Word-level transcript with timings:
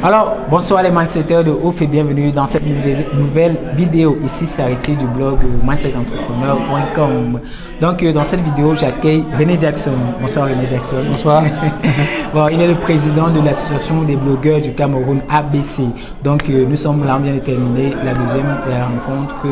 Alors, 0.00 0.36
bonsoir 0.48 0.82
les 0.84 0.90
mindsetters 0.90 1.42
de 1.42 1.50
ouf 1.50 1.82
et 1.82 1.86
bienvenue 1.88 2.30
dans 2.30 2.46
cette 2.46 2.62
nouvelle, 2.64 3.56
vidéo. 3.74 4.16
Ici, 4.24 4.46
c'est 4.46 4.62
Aristide 4.62 4.98
du 4.98 5.06
blog 5.06 5.38
mindsetentrepreneur.com. 5.64 7.40
Donc, 7.80 8.02
euh, 8.02 8.12
dans 8.12 8.22
cette 8.22 8.42
vidéo, 8.44 8.76
j'accueille 8.76 9.24
René 9.36 9.58
Jackson. 9.58 9.94
Bonsoir 10.20 10.48
René 10.48 10.68
Jackson. 10.70 11.02
Bonsoir. 11.10 11.42
bon, 12.34 12.46
il 12.52 12.60
est 12.60 12.68
le 12.68 12.76
président 12.76 13.28
de 13.28 13.40
l'association 13.40 14.02
des 14.02 14.14
blogueurs 14.14 14.60
du 14.60 14.72
Cameroun 14.72 15.20
ABC. 15.28 15.82
Donc, 16.22 16.48
euh, 16.48 16.64
nous 16.68 16.76
sommes 16.76 17.04
là, 17.04 17.16
on 17.18 17.22
vient 17.24 17.34
de 17.34 17.40
terminer 17.40 17.90
la 18.04 18.14
deuxième 18.14 18.46
rencontre, 18.46 19.46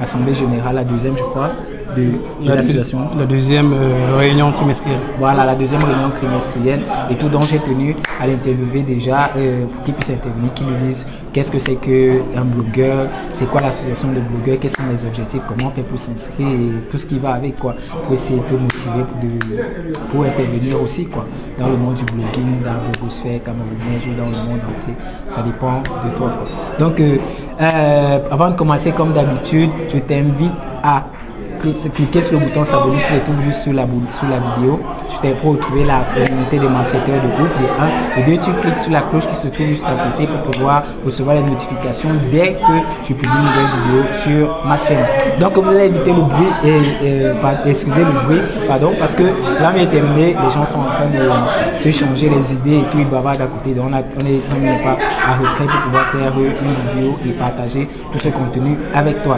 Assemblée 0.00 0.34
Générale, 0.34 0.76
la 0.76 0.84
deuxième, 0.84 1.18
je 1.18 1.22
crois, 1.22 1.50
de, 1.96 2.12
l'association. 2.46 2.98
La 3.18 3.26
deuxième 3.26 3.72
euh, 3.72 4.16
réunion 4.16 4.52
trimestrielle. 4.52 4.98
Voilà, 5.18 5.44
la 5.44 5.54
deuxième 5.54 5.82
réunion 5.82 6.10
trimestrielle 6.10 6.80
et 7.10 7.16
tout 7.16 7.28
dont 7.28 7.42
j'ai 7.42 7.58
tenu 7.58 7.96
à 8.20 8.26
l'interviewer 8.26 8.82
déjà 8.82 9.30
euh, 9.36 9.66
pour 9.66 9.82
qu'il 9.82 9.94
puisse 9.94 10.10
intervenir, 10.10 10.52
qu'il 10.54 10.66
nous 10.66 10.76
dise 10.76 11.06
qu'est-ce 11.32 11.50
que 11.50 11.58
c'est 11.58 11.76
qu'un 11.76 12.44
blogueur, 12.44 13.06
c'est 13.32 13.48
quoi 13.48 13.60
l'association 13.60 14.08
de 14.12 14.20
blogueurs, 14.20 14.58
quels 14.60 14.70
sont 14.70 14.82
les 14.90 15.04
objectifs, 15.04 15.40
comment 15.48 15.70
on 15.70 15.74
fait 15.74 15.82
pour 15.82 15.98
s'inscrire 15.98 16.46
et 16.48 16.90
tout 16.90 16.98
ce 16.98 17.06
qui 17.06 17.18
va 17.18 17.34
avec 17.34 17.56
quoi, 17.58 17.74
pour 18.04 18.12
essayer 18.12 18.38
de 18.38 18.56
motiver 18.56 19.04
pour, 19.04 20.08
pour 20.10 20.24
intervenir 20.24 20.82
aussi 20.82 21.06
quoi, 21.06 21.26
dans 21.58 21.68
le 21.68 21.76
monde 21.76 21.94
du 21.94 22.04
blogging, 22.04 22.62
dans 22.62 22.72
la 22.72 22.80
blogosphère 22.90 23.42
camerounaise 23.42 24.02
ou 24.08 24.14
dans 24.18 24.26
le 24.26 24.50
monde 24.50 24.60
entier. 24.72 24.94
Ça 25.30 25.42
dépend 25.42 25.78
de 25.80 26.16
toi. 26.16 26.32
Donc, 26.78 27.00
euh, 27.00 28.18
avant 28.30 28.50
de 28.50 28.56
commencer 28.56 28.92
comme 28.92 29.12
d'habitude, 29.12 29.70
je 29.92 29.98
t'invite 29.98 30.52
à 30.82 31.04
cliquer 31.70 32.20
sur 32.20 32.38
le 32.38 32.46
bouton 32.46 32.64
s'abonner 32.64 33.02
qui 33.02 33.14
se 33.14 33.18
trouve 33.20 33.40
juste 33.42 33.62
sous 33.64 33.72
la, 33.72 33.84
sous 34.10 34.26
la 34.26 34.38
vidéo. 34.38 34.80
Tu 35.08 35.18
t'es 35.18 35.30
pour 35.30 35.52
retrouver 35.52 35.84
la 35.84 36.00
communauté 36.14 36.58
des 36.58 36.68
marceteurs 36.68 37.20
de 37.22 37.42
ouf, 37.42 37.56
de 37.58 38.20
1. 38.20 38.22
Et 38.22 38.36
2, 38.36 38.42
tu 38.42 38.52
cliques 38.60 38.78
sur 38.78 38.92
la 38.92 39.02
cloche 39.02 39.28
qui 39.28 39.36
se 39.36 39.48
trouve 39.48 39.66
juste 39.66 39.84
à 39.84 40.10
côté 40.10 40.26
pour 40.26 40.50
pouvoir 40.50 40.82
recevoir 41.04 41.36
les 41.36 41.42
notifications 41.42 42.10
dès 42.30 42.54
que 42.54 42.74
je 43.04 43.12
publie 43.14 43.28
une 43.28 43.44
nouvelle 43.44 43.70
vidéo 43.76 44.02
sur 44.24 44.66
ma 44.66 44.76
chaîne. 44.76 45.04
Donc 45.38 45.56
vous 45.56 45.70
allez 45.70 45.86
éviter 45.86 46.12
le 46.12 46.22
bruit 46.22 46.48
et, 46.64 47.68
excusez 47.68 48.04
le 48.04 48.26
bruit, 48.26 48.40
pardon, 48.66 48.92
parce 48.98 49.14
que 49.14 49.22
là 49.22 49.72
est 49.76 49.86
terminé, 49.86 50.28
les 50.42 50.50
gens 50.50 50.66
sont 50.66 50.78
en 50.78 50.84
train 50.84 51.06
de 51.06 51.78
se 51.78 51.90
changer 51.90 52.28
les 52.28 52.52
idées 52.52 52.78
et 52.78 52.90
tout, 52.90 52.98
ils 52.98 53.08
bavardent 53.08 53.42
à 53.42 53.46
côté. 53.46 53.74
Donc 53.74 53.86
on, 53.90 54.26
est 54.26 54.82
pas 54.82 54.96
à 55.26 55.36
retrait 55.38 55.66
pour 55.66 55.80
pouvoir 55.82 56.06
faire 56.06 56.32
une 56.36 57.00
vidéo 57.00 57.18
et 57.26 57.30
partager 57.32 57.88
tout 58.12 58.18
ce 58.18 58.28
contenu 58.28 58.76
avec 58.94 59.22
toi. 59.22 59.36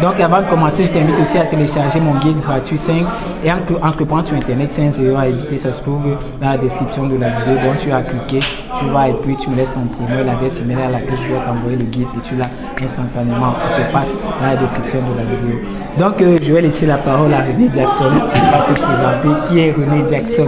Donc 0.00 0.20
avant 0.20 0.40
de 0.40 0.46
commencer, 0.46 0.84
je 0.84 0.92
t'invite 0.92 1.18
aussi 1.20 1.38
à 1.38 1.44
télécharger 1.44 1.98
mon 2.00 2.14
guide 2.14 2.40
gratuit 2.40 2.78
5 2.78 3.04
et 3.44 3.50
entreprendre 3.82 4.26
sur 4.26 4.36
internet 4.36 4.70
5 4.70 4.92
euros 5.00 5.18
à 5.18 5.26
éviter, 5.26 5.58
ça 5.58 5.72
se 5.72 5.80
trouve 5.82 6.16
dans 6.40 6.50
la 6.50 6.56
description 6.56 7.08
de 7.08 7.16
la 7.16 7.30
vidéo. 7.30 7.54
Donc 7.64 7.76
tu 7.78 7.90
vas 7.90 8.02
cliquer, 8.02 8.46
tu 8.78 8.84
vas 8.90 9.08
et 9.08 9.14
puis 9.14 9.36
tu 9.36 9.50
me 9.50 9.56
laisses 9.56 9.72
ton 9.74 9.86
prénom, 9.86 10.24
l'adresse 10.24 10.60
email 10.60 10.76
à 10.86 10.90
laquelle 10.90 11.18
je 11.18 11.32
vais 11.32 11.40
t'envoyer 11.44 11.76
le 11.76 11.84
guide 11.84 12.06
et 12.16 12.20
tu 12.22 12.36
l'as 12.36 12.84
instantanément. 12.84 13.54
Ça 13.68 13.70
se 13.70 13.92
passe 13.92 14.16
dans 14.40 14.46
la 14.46 14.56
description 14.56 15.00
de 15.00 15.18
la 15.18 15.24
vidéo. 15.24 15.60
Donc 15.98 16.22
euh, 16.22 16.38
je 16.40 16.52
vais 16.52 16.60
laisser 16.60 16.86
la 16.86 16.98
parole 16.98 17.34
à 17.34 17.38
René 17.38 17.68
Jackson 17.74 18.10
qui 18.34 18.40
va 18.40 18.60
se 18.60 18.72
présenter. 18.74 19.28
Qui 19.48 19.60
est 19.60 19.72
René 19.72 20.04
Jackson? 20.08 20.46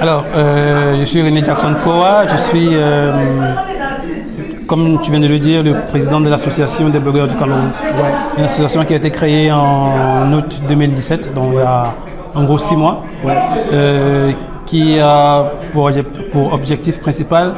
Alors, 0.00 0.24
euh, 0.34 0.98
je 0.98 1.04
suis 1.04 1.22
René 1.22 1.44
Jackson 1.44 1.74
Koa, 1.84 2.26
je 2.26 2.36
suis 2.48 2.70
euh, 2.72 3.12
comme 4.72 4.98
tu 5.02 5.10
viens 5.10 5.20
de 5.20 5.26
le 5.26 5.38
dire, 5.38 5.62
le 5.62 5.74
président 5.90 6.18
de 6.18 6.30
l'association 6.30 6.88
des 6.88 6.98
blogueurs 6.98 7.28
du 7.28 7.36
Cameroun. 7.36 7.72
Une 8.38 8.44
association 8.44 8.82
qui 8.86 8.94
a 8.94 8.96
été 8.96 9.10
créée 9.10 9.52
en 9.52 10.32
août 10.32 10.62
2017, 10.66 11.34
donc 11.34 11.48
il 11.52 11.58
y 11.58 11.60
a 11.60 11.94
en 12.34 12.44
gros 12.44 12.56
six 12.56 12.74
mois, 12.74 13.04
euh, 13.26 14.32
qui 14.64 14.98
a 14.98 15.44
pour, 15.74 15.90
objectif 16.54 17.00
principal 17.00 17.52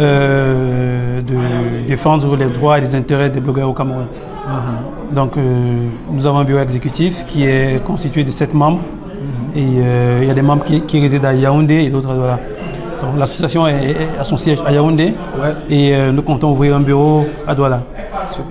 euh, 0.00 1.20
de 1.22 1.86
défendre 1.86 2.36
les 2.36 2.46
droits 2.46 2.78
et 2.78 2.80
les 2.80 2.96
intérêts 2.96 3.30
des 3.30 3.38
blogueurs 3.38 3.68
au 3.68 3.72
Cameroun. 3.72 4.06
Uh-huh. 4.08 5.14
Donc 5.14 5.36
euh, 5.36 5.42
nous 6.10 6.26
avons 6.26 6.38
un 6.38 6.44
bureau 6.44 6.58
exécutif 6.58 7.26
qui 7.28 7.44
est 7.44 7.80
constitué 7.84 8.24
de 8.24 8.30
sept 8.32 8.54
membres. 8.54 8.80
Uh-huh. 8.80 9.56
Et 9.60 10.22
il 10.22 10.26
y 10.26 10.30
a 10.32 10.34
des 10.34 10.42
membres 10.42 10.64
qui, 10.64 11.00
résident 11.00 11.28
à 11.28 11.32
Yaoundé 11.34 11.84
et 11.84 11.90
d'autres 11.90 12.16
L'association 13.16 13.66
est, 13.66 13.96
à 14.18 14.24
son 14.24 14.36
siège 14.36 14.62
à 14.66 14.72
Yaoundé 14.72 15.14
et 15.68 15.94
euh, 15.94 16.12
nous 16.12 16.22
comptons 16.22 16.50
ouvrir 16.50 16.76
un 16.76 16.80
bureau 16.80 17.26
à 17.46 17.54
Douala. 17.54 17.80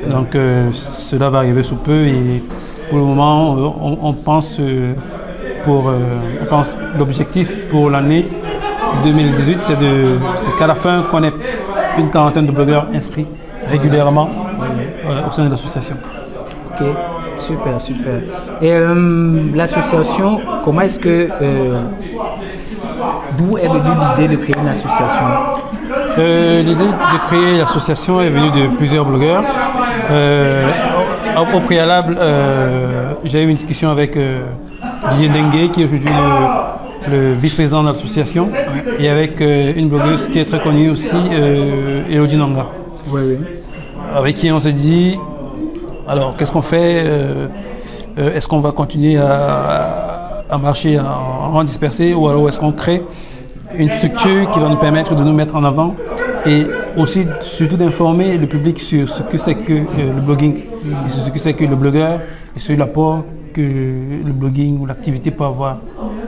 Donc 0.09 0.35
euh, 0.35 0.71
cela 0.73 1.29
va 1.29 1.39
arriver 1.39 1.63
sous 1.63 1.75
peu 1.75 2.05
et 2.05 2.43
pour 2.89 2.97
le 2.97 3.05
moment 3.05 3.55
on, 4.01 4.13
pense 4.13 4.57
euh, 4.59 4.93
pour 5.63 5.91
pense 6.49 6.75
l'objectif 6.97 7.67
pour 7.69 7.89
l'année 7.89 8.27
2018 9.03 9.59
c'est 9.61 10.57
qu'à 10.57 10.67
la 10.67 10.75
fin 10.75 11.03
qu'on 11.03 11.23
ait 11.23 11.33
une 11.97 12.09
quarantaine 12.09 12.45
de 12.45 12.51
blogueurs 12.51 12.87
inscrits 12.93 13.27
régulièrement 13.69 14.29
au 15.27 15.31
sein 15.31 15.45
de 15.45 15.51
l'association. 15.51 15.95
Ok, 16.71 16.87
super, 17.37 17.79
super. 17.79 18.13
Et 18.61 18.71
l'association, 19.55 20.39
comment 20.63 20.81
est-ce 20.81 20.99
que 20.99 21.29
D'où 23.37 23.57
est 23.57 23.67
venue 23.67 23.95
l'idée 24.17 24.35
de 24.35 24.41
créer 24.41 24.55
une 24.61 24.67
association 24.67 25.25
euh, 26.17 26.61
L'idée 26.63 26.83
de 26.83 27.27
créer 27.27 27.57
l'association 27.57 28.21
est 28.21 28.29
venue 28.29 28.49
de 28.51 28.75
plusieurs 28.75 29.05
blogueurs. 29.05 29.43
Euh, 30.11 30.67
au, 31.53 31.59
préalable, 31.61 32.17
euh, 32.19 33.13
j'ai 33.23 33.43
eu 33.43 33.47
une 33.47 33.55
discussion 33.55 33.89
avec 33.89 34.17
Didier 35.11 35.29
Dengue, 35.29 35.71
qui 35.71 35.81
est 35.81 35.85
aujourd'hui 35.85 36.09
le, 37.09 37.33
vice-président 37.33 37.83
de 37.83 37.89
l'association, 37.89 38.49
et 38.99 39.09
avec 39.09 39.39
une 39.39 39.87
blogueuse 39.87 40.27
qui 40.27 40.39
est 40.39 40.45
très 40.45 40.59
connue 40.59 40.89
aussi, 40.89 41.17
Elodie 42.11 42.37
Nanga. 42.37 42.65
Avec 44.15 44.35
qui 44.35 44.51
on 44.51 44.59
s'est 44.59 44.73
dit, 44.73 45.17
alors 46.07 46.35
qu'est-ce 46.35 46.51
qu'on 46.51 46.61
fait 46.61 47.05
Est-ce 48.17 48.47
qu'on 48.47 48.59
va 48.59 48.71
continuer 48.71 49.17
à, 49.17 50.08
marcher 50.57 50.99
en, 50.99 51.55
en 51.55 51.63
dispersé 51.63 52.13
ou 52.13 52.27
alors 52.27 52.47
est-ce 52.49 52.59
qu'on 52.59 52.71
crée 52.71 53.03
une 53.77 53.89
structure 53.91 54.49
qui 54.51 54.59
va 54.59 54.69
nous 54.69 54.77
permettre 54.77 55.15
de 55.15 55.23
nous 55.23 55.33
mettre 55.33 55.55
en 55.55 55.63
avant 55.63 55.95
et 56.45 56.65
aussi 56.97 57.25
surtout 57.41 57.77
d'informer 57.77 58.37
le 58.37 58.47
public 58.47 58.79
sur 58.79 59.09
ce 59.09 59.23
que 59.23 59.37
c'est 59.37 59.55
que 59.55 59.73
euh, 59.73 60.13
le 60.15 60.21
blogging, 60.21 60.57
et 60.57 61.09
sur 61.09 61.23
ce 61.23 61.29
que 61.29 61.39
c'est 61.39 61.53
que 61.53 61.65
le 61.65 61.75
blogueur 61.75 62.19
et 62.55 62.59
sur 62.59 62.77
l'apport 62.77 63.23
que 63.53 63.61
le 63.61 64.31
blogging 64.31 64.79
ou 64.79 64.85
l'activité 64.85 65.31
peut 65.31 65.43
avoir 65.43 65.77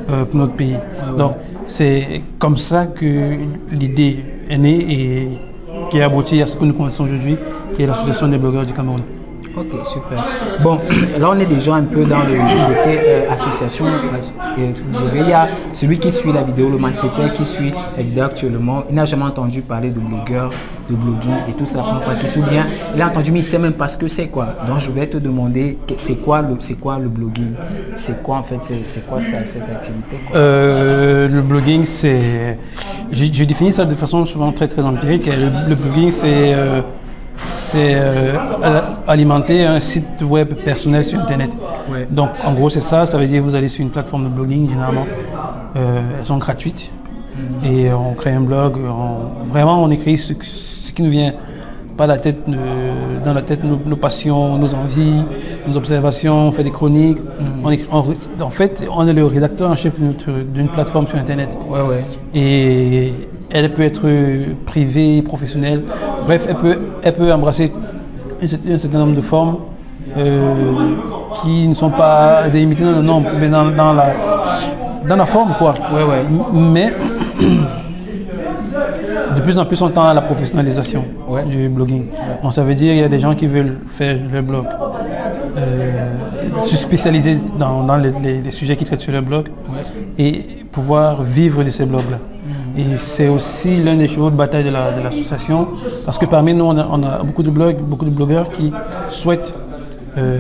euh, 0.10 0.26
pour 0.26 0.40
notre 0.40 0.54
pays. 0.54 0.76
Ah 1.02 1.12
Donc 1.18 1.34
c'est 1.66 2.22
comme 2.40 2.58
ça 2.58 2.88
que 2.88 3.38
l'idée 3.72 4.18
est 4.50 4.58
née 4.58 4.86
et 4.90 5.28
qui 5.90 6.02
a 6.02 6.06
abouti 6.06 6.42
à 6.42 6.48
ce 6.48 6.58
que 6.58 6.66
nous 6.66 6.74
connaissons 6.74 7.06
aujourd'hui, 7.06 7.38
qui 7.76 7.84
est 7.84 7.88
l'association 7.88 8.28
des 8.28 8.38
blogueurs 8.38 8.66
du 8.66 8.74
Cameroun. 8.74 9.02
Ok, 9.56 9.86
super. 9.86 10.26
Bon, 10.64 10.80
là 11.20 11.30
on 11.30 11.40
est 11.40 11.46
déjà 11.46 11.76
un 11.76 11.84
peu 11.84 12.06
dans 12.06 12.20
le 12.20 12.38
côté 12.38 13.00
euh, 13.06 13.32
association. 13.32 13.86
il 14.58 15.28
y 15.28 15.34
a 15.34 15.50
celui 15.74 16.00
qui 16.00 16.12
suit 16.12 16.32
la 16.32 16.44
vidéo, 16.44 16.70
le 16.70 16.78
mindsetter 16.78 17.34
qui 17.36 17.46
suit 17.46 17.72
la 17.98 18.04
vidéo 18.04 18.24
actuellement, 18.24 18.84
il 18.90 18.96
n'a 18.96 19.06
jamais 19.06 19.26
entendu 19.26 19.62
parler 19.62 19.90
de 19.90 20.00
blogueur, 20.00 20.52
de 20.90 20.96
blogging 20.96 21.36
et 21.50 21.54
tout 21.54 21.66
ça. 21.66 21.84
Il 22.96 23.02
a 23.02 23.08
entendu 23.08 23.32
mais 23.32 23.40
il 23.40 23.42
ne 23.42 23.48
sait 23.48 23.60
même 23.60 23.74
pas 23.74 23.90
ce 23.90 23.98
que 23.98 24.08
c'est 24.08 24.28
quoi. 24.28 24.48
Donc 24.68 24.80
je 24.80 24.90
vais 24.92 25.08
te 25.08 25.18
demander 25.18 25.78
c'est 25.98 26.16
quoi 26.16 26.42
le 26.42 26.56
quoi 26.76 26.98
le 26.98 27.10
blogging? 27.10 27.54
C'est 27.96 28.24
quoi 28.24 28.38
en 28.38 28.44
fait 28.44 28.60
c'est 28.86 29.06
quoi 29.06 29.20
cette 29.20 29.70
activité 29.70 30.18
euh, 30.34 31.28
Le 31.28 31.42
blogging 31.42 31.84
c'est 31.86 32.58
je, 33.12 33.44
définis 33.44 33.74
ça 33.74 33.84
de 33.84 33.96
façon 33.96 34.26
souvent 34.26 34.52
très 34.54 34.68
très 34.70 34.84
empirique. 34.84 35.28
Le, 35.28 35.76
blogging 35.76 36.12
c'est 36.12 36.54
euh, 36.54 36.82
c'est 37.72 37.96
euh, 37.96 38.34
alimenter 39.08 39.64
un 39.64 39.80
site 39.80 40.22
web 40.22 40.54
personnel 40.56 41.06
sur 41.06 41.20
Internet. 41.20 41.52
Donc 42.10 42.30
en 42.44 42.54
gros 42.54 42.70
c'est 42.70 42.82
ça, 42.82 43.06
ça 43.06 43.18
veut 43.18 43.26
dire 43.26 43.40
que 43.40 43.46
vous 43.46 43.56
allez 43.56 43.70
sur 43.70 43.82
une 43.82 43.92
plateforme 43.92 44.26
de 44.26 44.30
blogging 44.30 44.70
généralement, 44.70 45.08
euh, 45.78 46.02
elles 46.20 46.26
sont 46.26 46.38
gratuites 46.38 46.92
mm. 47.36 47.66
et 47.66 47.94
on 47.94 48.14
crée 48.14 48.32
un 48.32 48.42
blog, 48.42 48.78
vraiment 49.46 49.82
on 49.82 49.90
écrit 49.90 50.18
ce, 50.18 50.34
qui 50.34 51.02
nous 51.02 51.10
vient 51.10 51.34
pas 51.96 52.08
la 52.08 52.18
tête, 52.18 52.40
dans 53.24 53.34
la 53.34 53.42
tête 53.42 53.62
nos, 53.64 53.96
passions, 53.96 54.58
nos 54.58 54.74
envies, 54.74 55.24
nos 55.66 55.78
observations, 55.78 56.48
on 56.48 56.52
fait 56.52 56.64
des 56.64 56.72
chroniques. 56.72 57.20
Mm. 57.20 57.94
en 58.42 58.50
fait 58.50 58.86
on 58.94 59.08
est 59.08 59.14
le 59.14 59.26
rédacteur 59.26 59.72
en 59.72 59.78
chef 59.78 59.94
d'une 59.98 60.68
plateforme 60.68 61.08
sur 61.08 61.18
Internet. 61.18 61.58
Et 62.34 63.14
elle 63.50 63.74
peut 63.74 63.84
être 63.84 64.04
privée, 64.66 65.22
professionnelle. 65.22 65.84
Bref, 66.26 66.46
elle 66.50 66.56
peut, 66.56 66.80
elle 67.04 67.14
peut 67.14 67.32
embrasser 67.32 67.72
un 68.42 68.78
certain 68.78 69.00
nombre 69.00 69.16
de 69.16 69.22
formes 69.22 69.58
euh, 70.18 70.54
qui 71.42 71.68
ne 71.68 71.74
sont 71.74 71.90
pas 71.90 72.50
délimitées 72.50 72.84
dans 72.84 72.92
le 72.92 73.02
nombre, 73.02 73.30
mais 73.40 73.48
dans, 73.50 73.64
la, 73.94 74.14
dans 75.08 75.16
la 75.16 75.26
forme. 75.26 75.54
quoi. 75.58 75.74
Ouais, 75.94 76.04
ouais. 76.04 76.26
Mais 76.54 76.94
de 79.36 79.42
plus 79.42 79.58
en 79.58 79.66
plus 79.66 79.82
on 79.82 79.90
tend 79.90 80.04
à 80.06 80.14
la 80.14 80.22
professionnalisation 80.22 81.06
du 81.48 81.70
blogging. 81.70 82.08
Donc 82.44 82.54
ça 82.54 82.64
veut 82.64 82.76
dire 82.76 82.92
qu'il 82.92 83.02
y 83.02 83.04
a 83.04 83.10
des 83.10 83.20
gens 83.20 83.36
qui 83.36 83.48
veulent 83.48 83.80
faire 83.88 84.18
le 84.32 84.42
blog, 84.42 84.66
euh, 85.58 86.66
se 86.66 86.76
spécialiser 86.76 87.40
dans, 87.58 87.86
les, 87.98 88.52
sujets 88.52 88.76
qui 88.76 88.86
traitent 88.86 89.02
sur 89.02 89.14
le 89.14 89.22
blog 89.22 89.48
et 90.18 90.66
pouvoir 90.72 91.24
vivre 91.24 91.64
de 91.64 91.70
ces 91.70 91.86
blogs-là. 91.86 92.18
Et 92.78 92.98
c'est 92.98 93.28
aussi 93.28 93.82
l'un 93.82 93.96
des 93.96 94.08
chevaux 94.08 94.30
de 94.30 94.36
bataille 94.36 94.64
de 94.64 94.70
l'association, 94.70 95.70
parce 96.06 96.18
que 96.18 96.26
parmi 96.26 96.54
nous, 96.54 96.66
on 96.66 96.78
a, 96.78 97.24
beaucoup 97.24 97.44
de 97.44 97.50
blogs, 97.50 97.78
beaucoup 97.80 98.06
de 98.06 98.12
blogueurs 98.12 98.50
qui 98.50 98.72
souhaitent 99.10 99.56
euh, 100.18 100.38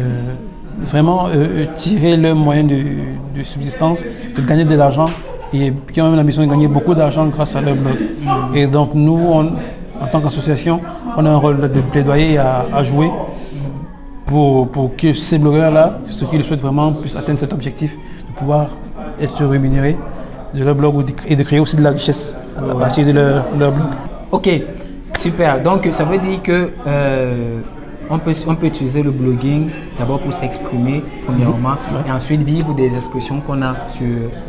vraiment 0.79 1.27
euh, 1.27 1.65
tirer 1.75 2.15
leur 2.17 2.35
moyen 2.35 2.63
de, 2.63 3.43
subsistance, 3.43 4.03
de 4.35 4.41
gagner 4.41 4.65
de 4.65 4.75
l'argent, 4.75 5.09
et 5.53 5.73
qui 5.91 5.99
ont 6.01 6.07
même 6.07 6.15
la 6.15 6.23
mission 6.23 6.43
de 6.43 6.49
gagner 6.49 6.67
beaucoup 6.67 6.93
d'argent 6.93 7.25
grâce 7.27 7.55
à 7.55 7.61
leur 7.61 7.75
blog. 7.75 7.97
Et 8.55 8.67
donc 8.67 8.93
nous, 8.93 9.33
en 9.33 10.07
tant 10.11 10.21
qu'association, 10.21 10.79
on 11.17 11.25
a 11.25 11.29
un 11.29 11.37
rôle 11.37 11.59
de 11.71 11.81
plaidoyer 11.81 12.37
à, 12.37 12.83
jouer 12.83 13.11
pour, 14.25 14.69
que 14.97 15.13
ces 15.13 15.37
blogueurs-là, 15.37 15.99
ceux 16.07 16.27
qui 16.27 16.37
le 16.37 16.43
souhaitent 16.43 16.61
vraiment, 16.61 16.93
puissent 16.93 17.17
atteindre 17.17 17.39
cet 17.39 17.51
objectif 17.51 17.97
de 18.29 18.33
pouvoir 18.37 18.69
être 19.19 19.45
rémunérés 19.45 19.97
de 20.53 20.63
leur 20.63 20.75
blog 20.75 21.11
et 21.27 21.35
de 21.35 21.43
créer 21.43 21.59
aussi 21.59 21.75
de 21.75 21.83
la 21.83 21.91
richesse 21.91 22.33
à 22.57 22.75
partir 22.75 23.05
de 23.05 23.11
leur, 23.11 23.43
blog. 23.71 23.73
Ok, 24.31 24.49
super. 25.17 25.61
Donc 25.61 25.87
ça 25.91 26.03
veut 26.03 26.17
dire 26.17 26.41
que 26.41 26.69
euh, 26.87 27.59
on, 28.09 28.19
peut, 28.19 28.33
on 28.47 28.55
peut 28.55 28.67
utiliser 28.67 29.03
le 29.03 29.11
blogging 29.11 29.69
d'abord 29.97 30.19
pour 30.19 30.33
s'exprimer 30.33 31.03
premièrement 31.25 31.69
mhm. 31.69 32.07
et 32.07 32.11
ensuite 32.11 32.43
vivre 32.43 32.73
des 32.73 32.95
expressions 32.95 33.39
qu'on 33.41 33.61
a 33.61 33.75
sur, 33.89 34.05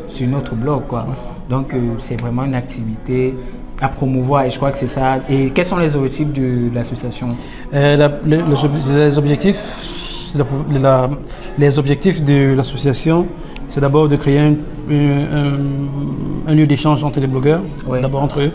sur 0.08 0.28
notre 0.28 0.54
blog. 0.54 0.82
Quoi. 0.88 1.06
Donc 1.48 1.74
euh, 1.74 1.94
c'est 1.98 2.20
vraiment 2.20 2.44
une 2.44 2.54
activité 2.54 3.34
à 3.80 3.88
promouvoir 3.88 4.44
et 4.44 4.50
je 4.50 4.56
crois 4.56 4.70
que 4.70 4.78
c'est 4.78 4.86
ça. 4.86 5.18
Et 5.28 5.50
quels 5.50 5.66
sont 5.66 5.78
les 5.78 5.96
objectifs 5.96 6.32
de 6.32 6.70
l'association? 6.72 7.30
Euh, 7.74 8.08
les, 8.24 8.38
objectifs, 9.18 9.66
les 11.58 11.78
objectifs 11.78 12.24
de 12.24 12.54
l'association, 12.54 13.26
c'est 13.68 13.80
d'abord 13.80 14.08
de 14.08 14.16
créer 14.16 14.56
un, 16.48 16.54
lieu 16.54 16.66
d'échange 16.66 17.04
entre 17.04 17.20
les 17.20 17.26
blogueurs, 17.26 17.60
d'abord 18.00 18.22
entre 18.22 18.40
eux, 18.40 18.52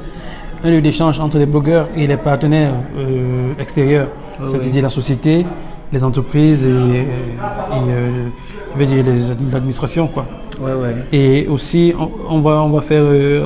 un 0.64 0.72
lieu 0.72 0.82
d'échange 0.82 1.20
entre 1.20 1.38
les 1.38 1.46
blogueurs 1.46 1.88
et 1.96 2.08
les 2.08 2.18
partenaires 2.18 2.74
euh, 2.98 3.54
extérieurs, 3.60 4.08
c'est-à-dire 4.46 4.82
la 4.84 4.90
société, 4.90 5.46
les 5.92 6.04
entreprises 6.04 6.66
et, 6.66 6.70
euh, 6.70 7.04
l'administration. 9.52 10.08
Quoi. 10.08 10.26
Et 11.12 11.48
aussi, 11.48 11.94
on, 12.30 12.42
va, 12.42 12.64
on 12.64 12.70
va 12.70 12.82
faire, 12.82 13.04
euh, 13.04 13.46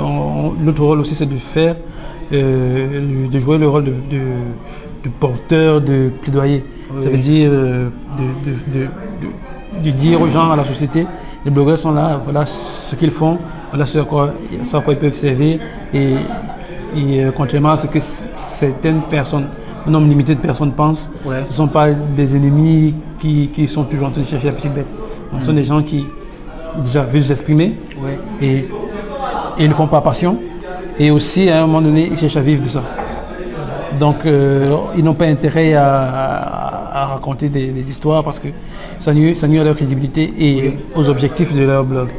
notre 0.60 0.84
rôle 0.84 1.00
aussi 1.00 1.16
c'est 1.16 1.26
de 1.26 1.36
faire, 1.36 1.76
de 2.32 3.40
jouer 3.40 3.58
le 3.58 3.68
rôle 3.68 3.84
de, 3.84 3.92
porteur, 5.20 5.82
de 5.82 6.10
plaidoyer. 6.22 6.64
Ça 7.02 7.10
veut 7.10 7.18
dire 7.18 7.52
de, 7.52 7.92
dire 9.92 10.22
aux 10.22 10.30
gens, 10.30 10.52
à 10.52 10.56
la 10.56 10.64
société, 10.64 11.06
les 11.46 11.52
blogueurs 11.52 11.80
sont 11.80 11.92
là, 11.92 12.20
voilà 12.24 12.46
ce 12.46 12.96
qu'ils 12.96 13.12
font, 13.12 13.38
voilà 13.70 13.86
ce 13.86 14.00
à 14.00 14.04
quoi, 14.04 14.34
ils 14.90 14.98
peuvent 14.98 15.16
servir. 15.16 15.60
Et, 15.94 16.16
euh, 16.96 17.32
contrairement 17.36 17.72
à 17.72 17.78
ce 17.78 17.88
que 17.88 18.00
certaines 18.34 19.02
personnes, 19.02 19.48
un 19.88 19.92
nombre 19.92 20.08
limité 20.08 20.36
de 20.36 20.42
personnes 20.42 20.74
pensent, 20.74 21.10
ce 21.26 21.30
ne 21.40 21.46
sont 21.46 21.68
pas 21.68 21.92
des 21.92 22.36
ennemis 22.36 22.96
qui, 23.18 23.68
sont 23.68 23.84
toujours 23.84 24.08
en 24.08 24.12
train 24.12 24.22
de 24.22 24.28
chercher 24.28 24.48
la 24.48 24.54
petite 24.54 24.74
bête. 24.74 24.94
ce 25.40 25.46
sont 25.46 25.54
des 25.54 25.64
gens 25.64 25.82
qui 25.82 26.06
déjà 26.84 27.04
veulent 27.04 27.24
s'exprimer 27.24 27.78
et, 28.42 28.68
ils 29.60 29.68
ne 29.68 29.74
font 29.74 29.88
pas 29.88 30.02
passion. 30.02 30.38
Et 30.98 31.12
aussi, 31.12 31.50
à 31.50 31.64
un 31.64 31.68
moment 31.68 31.82
donné, 31.82 32.08
ils 32.10 32.18
cherchent 32.18 32.38
à 32.38 32.42
vivre 32.42 32.64
de 32.64 32.70
ça. 32.70 32.82
Donc, 34.00 34.26
euh, 34.26 34.76
ils 34.98 35.04
n'ont 35.04 35.14
pas 35.14 35.26
intérêt 35.26 35.74
à, 35.74 36.61
raconter 36.92 37.50
des, 37.50 37.90
histoires 37.90 38.24
parce 38.24 38.40
que 38.40 38.50
ça 39.00 39.14
nuit, 39.14 39.36
ça 39.36 39.48
nuit 39.48 39.60
à 39.60 39.64
leur 39.64 39.76
crédibilité 39.76 40.34
et 40.38 40.78
aux 40.96 41.10
objectifs 41.10 41.54
de 41.54 41.64
leur 41.64 41.84
blog. 41.84 42.10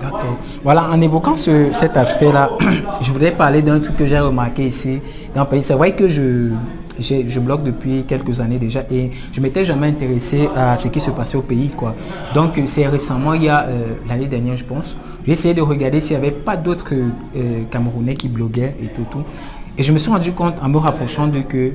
D'accord. 0.00 0.36
Voilà, 0.64 0.88
en 0.90 1.00
évoquant 1.00 1.36
cet 1.36 1.96
aspect-là, 1.96 2.50
je 3.02 3.12
voudrais 3.12 3.32
parler 3.32 3.60
d'un 3.60 3.80
truc 3.80 3.96
que 3.96 4.06
j'ai 4.06 4.18
remarqué 4.18 4.66
ici 4.66 5.00
dans 5.34 5.42
le 5.42 5.48
pays. 5.48 5.62
C'est 5.62 5.74
vrai 5.74 5.92
que 5.92 6.08
je, 6.08 6.52
je 7.00 7.40
blogue 7.40 7.62
depuis 7.64 8.04
quelques 8.04 8.40
années 8.40 8.58
déjà 8.58 8.82
et 8.90 9.10
je 9.32 9.40
m'étais 9.40 9.64
jamais 9.64 9.88
intéressé 9.88 10.48
à 10.56 10.76
ce 10.76 10.88
qui 10.88 11.00
se 11.00 11.10
passait 11.10 11.36
au 11.36 11.42
pays. 11.42 11.68
quoi. 11.68 11.94
Donc 12.34 12.60
c'est 12.66 12.86
récemment, 12.86 13.34
il 13.34 13.44
y 13.44 13.48
a 13.48 13.64
euh, 13.64 13.94
l'année 14.08 14.26
dernière 14.26 14.56
je 14.56 14.64
pense, 14.64 14.96
j'ai 15.26 15.32
essayé 15.32 15.54
de 15.54 15.62
regarder 15.62 16.00
s'il 16.00 16.18
n'y 16.18 16.26
avait 16.26 16.34
pas 16.34 16.56
d'autres 16.56 16.92
euh, 16.92 17.62
Camerounais 17.70 18.14
qui 18.14 18.28
bloguaient 18.28 18.76
et 18.82 18.86
tout, 18.86 19.06
tout. 19.10 19.22
Et 19.76 19.82
je 19.82 19.92
me 19.92 19.98
suis 19.98 20.10
rendu 20.10 20.32
compte 20.32 20.54
en 20.62 20.68
me 20.68 20.78
rapprochant 20.78 21.26
de 21.26 21.40
que 21.40 21.72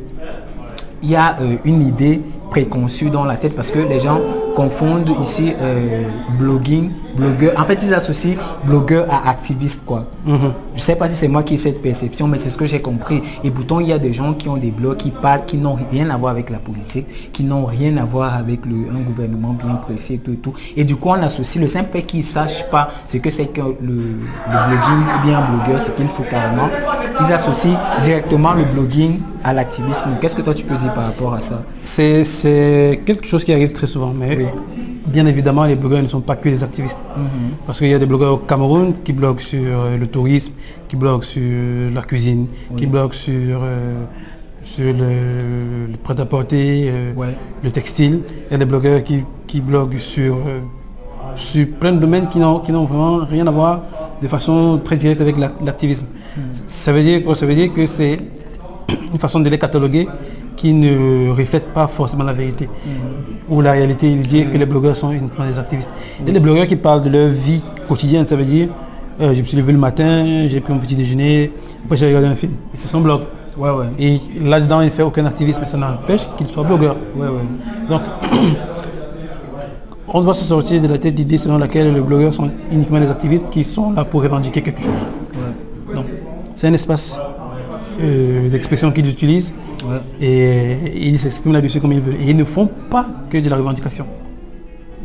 il 1.03 1.09
y 1.09 1.15
a 1.15 1.37
euh, 1.41 1.57
une 1.65 1.81
idée 1.81 2.21
préconçue 2.55 3.09
dans 3.09 3.25
la 3.25 3.35
tête 3.35 3.53
parce 3.53 3.69
que 3.69 3.79
les 3.79 3.99
gens 3.99 4.21
confondent 4.55 5.11
ici 5.21 5.51
euh, 5.59 6.03
blogging, 6.39 6.89
blogueur. 7.15 7.53
En 7.59 7.65
fait, 7.65 7.79
ils 7.83 7.93
associent 7.93 8.35
blogueur 8.65 9.07
à 9.09 9.29
activiste, 9.29 9.85
quoi. 9.85 10.05
Mhm. 10.25 10.53
Je 10.73 10.79
ne 10.79 10.83
sais 10.83 10.95
pas 10.95 11.09
si 11.09 11.15
c'est 11.15 11.27
moi 11.27 11.43
qui 11.43 11.55
ai 11.55 11.57
cette 11.57 11.81
perception, 11.81 12.27
mais 12.27 12.37
c'est 12.37 12.49
ce 12.49 12.57
que 12.57 12.65
j'ai 12.65 12.81
compris. 12.81 13.21
Et 13.43 13.51
pourtant, 13.51 13.79
il 13.79 13.87
y 13.87 13.93
a 13.93 13.99
des 13.99 14.13
gens 14.13 14.33
qui 14.33 14.49
ont 14.49 14.57
des 14.57 14.71
blogs, 14.71 14.97
qui 14.97 15.11
parlent, 15.11 15.45
qui 15.45 15.57
n'ont 15.57 15.77
rien 15.91 16.09
à 16.09 16.17
voir 16.17 16.31
avec 16.31 16.49
la 16.49 16.59
politique, 16.59 17.31
qui 17.31 17.43
n'ont 17.43 17.65
rien 17.65 17.97
à 17.97 18.05
voir 18.05 18.35
avec 18.35 18.65
le, 18.65 18.75
un 18.89 19.01
gouvernement 19.01 19.53
bien 19.53 19.75
précis 19.75 20.15
et 20.15 20.17
tout, 20.17 20.35
tout. 20.35 20.53
Et 20.75 20.83
du 20.83 20.95
coup, 20.95 21.09
on 21.09 21.21
associe 21.21 21.61
le 21.61 21.67
simple 21.67 21.89
fait 21.91 22.03
qu'ils 22.03 22.19
ne 22.19 22.25
sachent 22.25 22.69
pas 22.69 22.89
ce 23.05 23.17
que 23.17 23.29
c'est 23.29 23.47
que 23.47 23.61
le, 23.61 24.17
blogging 24.47 25.03
ou 25.15 25.25
bien 25.25 25.39
un 25.39 25.57
blogueur, 25.57 25.81
c'est 25.81 25.95
qu'il 25.95 26.07
faut 26.07 26.23
carrément. 26.23 26.69
Ils 27.19 27.31
associent 27.31 27.79
directement 28.01 28.53
le 28.53 28.65
blogging 28.65 29.19
à 29.43 29.53
l'activisme. 29.53 30.09
Qu'est-ce 30.19 30.35
que 30.35 30.41
toi 30.41 30.53
tu 30.53 30.65
peux 30.65 30.75
dire 30.75 30.93
par 30.93 31.05
rapport 31.05 31.33
à 31.33 31.39
ça? 31.39 31.61
C'est 31.83 33.01
quelque 33.05 33.25
chose 33.25 33.43
qui 33.43 33.53
arrive 33.53 33.71
très 33.71 33.87
souvent, 33.87 34.13
mais 34.17 34.47
bien 35.05 35.25
évidemment, 35.25 35.65
les 35.65 35.75
blogueurs 35.75 36.01
ne 36.01 36.07
sont 36.07 36.21
pas 36.21 36.35
que 36.35 36.49
des 36.49 36.63
activistes. 36.63 36.99
Mhm. 37.15 37.25
Parce 37.65 37.79
qu'il 37.79 37.87
y 37.87 37.93
a 37.93 37.99
des 37.99 38.05
blogueurs 38.05 38.33
au 38.33 38.37
Cameroun 38.37 38.93
qui 39.03 39.13
bloguent 39.13 39.39
sur 39.39 39.61
euh, 39.63 39.97
le 39.97 40.07
tourisme, 40.07 40.53
qui 40.87 40.95
bloguent 40.95 41.23
sur 41.23 41.41
la 41.93 42.01
cuisine, 42.01 42.47
qui 42.75 42.85
bloguent 42.87 43.13
sur, 43.13 43.59
euh, 43.63 44.03
sur 44.63 44.85
le, 44.85 45.95
prêt-à-porter, 46.03 46.89
euh, 46.89 47.31
le 47.63 47.71
textile. 47.71 48.21
Il 48.49 48.53
y 48.53 48.55
a 48.55 48.57
des 48.57 48.65
blogueurs 48.65 49.03
qui, 49.03 49.23
qui 49.47 49.61
bloguent 49.61 49.97
sur, 49.97 50.37
sur 51.35 51.67
plein 51.79 51.91
de 51.91 51.99
domaines 51.99 52.27
qui 52.27 52.39
n'ont 52.39 52.85
vraiment 52.85 53.25
rien 53.25 53.45
à 53.47 53.51
voir 53.51 53.81
de 54.21 54.27
façon 54.27 54.79
très 54.83 54.97
directe 54.97 55.21
avec 55.21 55.35
l'activisme. 55.37 56.05
Mhm. 56.37 56.43
Ça, 56.51 56.91
veut 56.91 57.03
dire, 57.03 57.35
ça 57.35 57.45
veut 57.45 57.55
dire 57.55 57.71
que 57.71 57.85
c'est 57.85 58.17
une 59.11 59.19
façon 59.19 59.39
de 59.39 59.49
les 59.49 59.57
cataloguer 59.57 60.07
qui 60.55 60.73
ne 60.73 61.31
reflète 61.31 61.73
pas 61.73 61.87
forcément 61.87 62.23
la 62.23 62.33
vérité. 62.33 62.67
Mm. 62.67 63.53
Ou 63.53 63.61
la 63.61 63.73
réalité, 63.73 64.09
il 64.11 64.25
dit 64.25 64.45
que 64.45 64.57
les 64.57 64.65
blogueurs 64.65 64.95
sont 64.95 65.11
uniquement 65.11 65.45
des 65.45 65.59
activistes. 65.59 65.91
Il 66.21 66.27
y 66.27 66.29
a 66.29 66.33
des 66.33 66.39
blogueurs 66.39 66.67
qui 66.67 66.75
parlent 66.75 67.03
de 67.03 67.09
leur 67.09 67.29
vie 67.29 67.63
quotidienne, 67.87 68.25
ça 68.25 68.35
veut 68.35 68.43
dire 68.43 68.69
euh, 69.21 69.33
je 69.33 69.39
me 69.39 69.45
suis 69.45 69.55
levé 69.55 69.71
le 69.71 69.79
matin, 69.79 70.47
j'ai 70.49 70.59
pris 70.59 70.73
mon 70.73 70.79
petit 70.79 70.95
déjeuner, 70.95 71.51
après 71.85 71.95
j'ai 71.95 72.07
regardé 72.07 72.27
un 72.27 72.35
film. 72.35 72.51
Et 72.73 72.77
c'est 72.77 72.89
son 72.89 72.99
blog. 72.99 73.21
Ouais, 73.57 73.69
ouais. 73.69 73.85
Et 73.97 74.19
là-dedans, 74.41 74.81
il 74.81 74.87
ne 74.87 74.91
fait 74.91 75.03
aucun 75.03 75.25
activisme, 75.25 75.61
mais 75.61 75.65
ça 75.65 75.77
n'empêche 75.77 76.27
qu'il 76.37 76.47
soit 76.47 76.63
blogueur. 76.63 76.97
Ouais, 77.15 77.27
Donc, 77.89 78.01
on 80.09 80.21
doit 80.21 80.33
se 80.33 80.43
sortir 80.43 80.81
de 80.81 80.87
la 80.87 80.97
tête 80.97 81.15
d'idée 81.15 81.37
selon 81.37 81.57
laquelle 81.57 81.93
les 81.93 82.01
blogueurs 82.01 82.33
sont 82.33 82.51
uniquement 82.69 82.99
des 82.99 83.09
activistes 83.09 83.49
qui 83.49 83.63
sont 83.63 83.93
là 83.93 84.03
pour 84.03 84.21
revendiquer 84.21 84.61
quelque 84.61 84.81
chose. 84.81 85.05
Donc, 85.93 86.07
c'est 86.55 86.67
un 86.67 86.73
espace 86.73 87.17
euh, 87.99 88.49
d'expression 88.49 88.91
qu'ils 88.91 89.09
utilisent 89.09 89.53
et 90.19 90.77
ils 90.95 91.19
s'expriment 91.19 91.53
là-dessus 91.53 91.79
comme 91.79 91.91
ils 91.91 92.01
veulent. 92.01 92.15
Et 92.15 92.29
ils 92.29 92.37
ne 92.37 92.43
font 92.43 92.67
pas 92.89 93.05
que 93.29 93.37
de 93.37 93.49
la 93.49 93.55
revendication. 93.55 94.05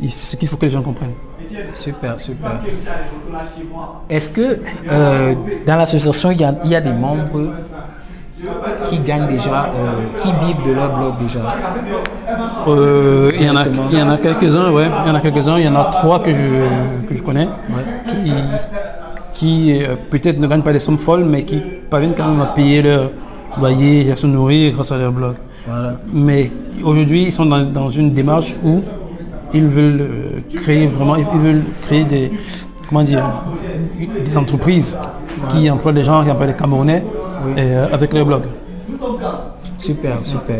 C'est 0.02 0.08
ce 0.10 0.36
qu'il 0.36 0.48
faut 0.48 0.56
que 0.56 0.64
les 0.64 0.70
gens 0.70 0.82
comprennent. 0.82 1.12
Super, 1.74 2.18
super. 2.18 2.52
Est-ce 4.08 4.30
que 4.30 4.60
euh, 4.90 5.34
dans 5.66 5.76
l'association, 5.76 6.30
il 6.30 6.40
y, 6.40 6.74
a 6.74 6.80
des 6.80 6.92
membres 6.92 7.52
qui 8.88 8.98
gagnent 8.98 9.26
déjà, 9.26 9.66
euh, 9.66 9.92
qui 10.16 10.28
vivent 10.44 10.66
de 10.66 10.72
leur 10.72 10.96
blog 10.96 11.18
déjà? 11.18 11.40
Il, 12.66 13.42
y 13.42 13.50
en 13.50 13.56
a, 13.56 13.66
il 13.90 13.98
y 13.98 14.02
en 14.02 14.10
a 14.10 14.16
quelques-uns, 14.16 14.70
ouais. 14.70 14.86
Il 15.04 15.08
y 15.08 15.10
en 15.10 15.14
a 15.14 15.20
quelques-uns. 15.20 15.58
Il 15.58 15.64
y 15.64 15.68
en 15.68 15.76
a 15.76 15.84
trois 15.84 16.20
que 16.20 16.32
je, 16.32 17.06
que 17.08 17.14
je 17.14 17.22
connais 17.22 17.48
qui, 19.40 19.82
peut-être 20.10 20.38
ne 20.38 20.46
gagnent 20.46 20.62
pas 20.62 20.72
des 20.72 20.80
sommes 20.80 20.98
folles, 20.98 21.24
mais 21.24 21.44
qui 21.44 21.62
parviennent 21.90 22.14
quand 22.16 22.28
même 22.28 22.40
à 22.40 22.46
payer 22.46 22.82
leur, 22.82 23.10
loyer, 23.58 24.10
à 24.12 24.16
se 24.16 24.26
nourrir 24.26 24.72
grâce 24.74 24.92
à 24.92 24.98
leur 24.98 25.12
blog. 25.12 25.34
Mais 26.12 26.50
aujourd'hui, 26.82 27.24
ils 27.24 27.32
sont 27.32 27.46
dans, 27.46 27.90
une 27.90 28.12
démarche 28.12 28.54
où 28.64 28.80
ils 29.52 29.66
veulent 29.66 30.00
euh, 30.00 30.58
créer 30.62 30.86
vraiment, 30.86 31.16
ils 31.16 31.24
veulent 31.24 31.64
créer 31.82 32.04
des, 32.04 32.30
comment 32.88 33.02
dire, 33.02 33.24
des 34.24 34.36
entreprises 34.36 34.96
qui 35.48 35.68
emploient 35.68 35.92
des 35.92 36.04
gens, 36.04 36.22
qui 36.24 36.30
emploient 36.30 36.46
des 36.46 36.54
Camerounais 36.54 37.04
euh, 37.58 37.86
avec 37.92 38.12
leur 38.12 38.24
blog. 38.24 38.42
Super, 39.76 40.18
super. 40.24 40.58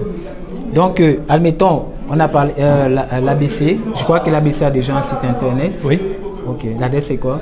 Donc, 0.75 1.00
euh, 1.00 1.16
admettons, 1.28 1.87
on 2.08 2.18
a 2.18 2.26
parlé 2.28 2.52
l'ABC. 2.58 3.78
Je 3.94 4.02
crois 4.02 4.20
que 4.20 4.30
l'ABC 4.30 4.62
a 4.62 4.70
déjà 4.70 4.96
un 4.96 5.02
site 5.02 5.18
internet. 5.22 5.80
Oui. 5.87 6.00
Ok. 6.49 6.66
L'adresse 6.80 7.06
c'est 7.06 7.16
quoi? 7.16 7.40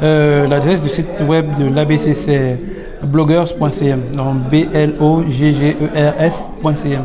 L'adresse 0.00 0.80
du 0.80 0.88
site 0.88 1.22
web 1.26 1.54
de 1.56 1.72
l'ABC 1.72 2.14
c'est 2.14 2.58
bloggers.cm. 3.02 4.00
Donc 4.16 4.36
B-L-O-G-G-E-R-S.cm. 4.50 7.02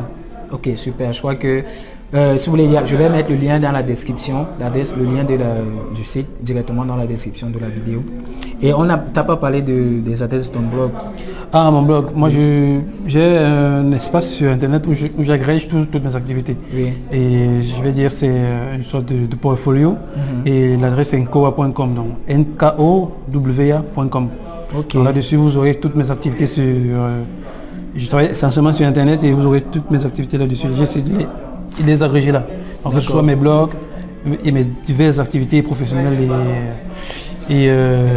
Ok, 0.51 0.69
super. 0.75 1.13
Je 1.13 1.19
crois 1.19 1.35
que 1.35 1.63
Euh, 2.13 2.37
si 2.37 2.45
vous 2.45 2.51
voulez, 2.51 2.69
je 2.85 2.95
vais 2.95 3.09
mettre 3.09 3.31
le 3.31 3.37
lien 3.37 3.59
dans 3.59 3.71
la 3.71 3.81
description, 3.81 4.45
l'adresse, 4.59 4.95
le 4.95 5.03
lien 5.03 5.23
de 5.23 5.35
du 5.95 6.03
site 6.03 6.27
directement 6.41 6.85
dans 6.85 6.95
la 6.95 7.07
description 7.07 7.49
de 7.49 7.57
la 7.57 7.69
vidéo. 7.69 8.03
Et 8.61 8.71
on 8.71 8.83
n'a 8.83 8.99
pas 8.99 9.35
parlé 9.35 9.63
de, 9.63 9.99
des 9.99 10.21
adresses 10.21 10.51
de 10.51 10.53
ton 10.53 10.61
blog? 10.61 10.91
Ah, 11.51 11.71
mon 11.71 11.81
blog. 11.81 12.11
Moi, 12.15 12.29
j'ai 12.29 13.37
un 13.37 13.91
espace 13.93 14.29
sur 14.29 14.51
Internet 14.51 14.85
où 14.87 14.93
j'agrège 15.23 15.67
toutes 15.67 16.03
mes 16.03 16.15
activités. 16.15 16.55
Et 17.11 17.61
je 17.61 17.81
vais 17.81 17.91
dire, 17.91 18.11
c'est 18.11 18.31
une 18.75 18.83
sorte 18.83 19.05
de, 19.05 19.35
portfolio. 19.35 19.91
Mhm. 19.91 19.97
Et 20.45 20.77
l'adresse 20.77 21.13
est 21.13 21.19
nkowa.com, 21.19 21.95
donc 21.95 22.09
nkowa.com. 22.29 24.29
Là-dessus, 24.95 25.35
vous 25.35 25.57
aurez 25.57 25.75
toutes 25.75 25.95
mes 25.95 26.09
activités 26.09 26.45
sur... 26.45 26.63
Euh, 26.63 27.21
je 27.95 28.07
travaille 28.07 28.31
essentiellement 28.31 28.73
sur 28.73 28.87
Internet 28.87 29.23
et 29.23 29.31
vous 29.31 29.45
aurez 29.45 29.61
toutes 29.61 29.91
mes 29.91 30.03
activités 30.03 30.37
là-dessus. 30.37 30.67
J'essaie 30.75 31.01
de 31.01 31.11
les, 31.85 32.01
agréger 32.01 32.31
là. 32.31 32.45
Donc, 32.83 32.95
que 32.95 32.99
ce 32.99 33.11
soit 33.11 33.21
mes 33.21 33.35
blogs 33.35 33.71
et 34.43 34.51
mes 34.51 34.63
diverses 34.63 35.19
activités 35.19 35.61
professionnelles 35.61 36.17
et, 37.49 37.53
et, 37.53 37.67
euh, 37.69 38.15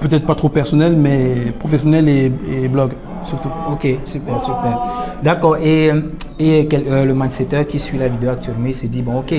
peut-être 0.00 0.26
pas 0.26 0.34
trop 0.34 0.50
personnelles, 0.50 0.94
mais 0.96 1.52
professionnelles 1.58 2.08
et, 2.08 2.32
et 2.50 2.68
blog 2.68 2.92
surtout. 3.26 3.50
Ok, 3.70 3.86
super, 4.04 4.40
super. 4.40 4.78
D'accord. 5.22 5.56
Et, 5.56 5.90
et 6.38 6.68
euh, 6.70 7.04
le 7.06 7.14
mindsetter 7.14 7.64
qui 7.66 7.80
suit 7.80 7.96
la 7.96 8.08
vidéo 8.08 8.30
actuellement, 8.30 8.66
il 8.66 8.74
s'est 8.74 8.88
dit, 8.88 9.00
bon, 9.00 9.20
ok, 9.20 9.34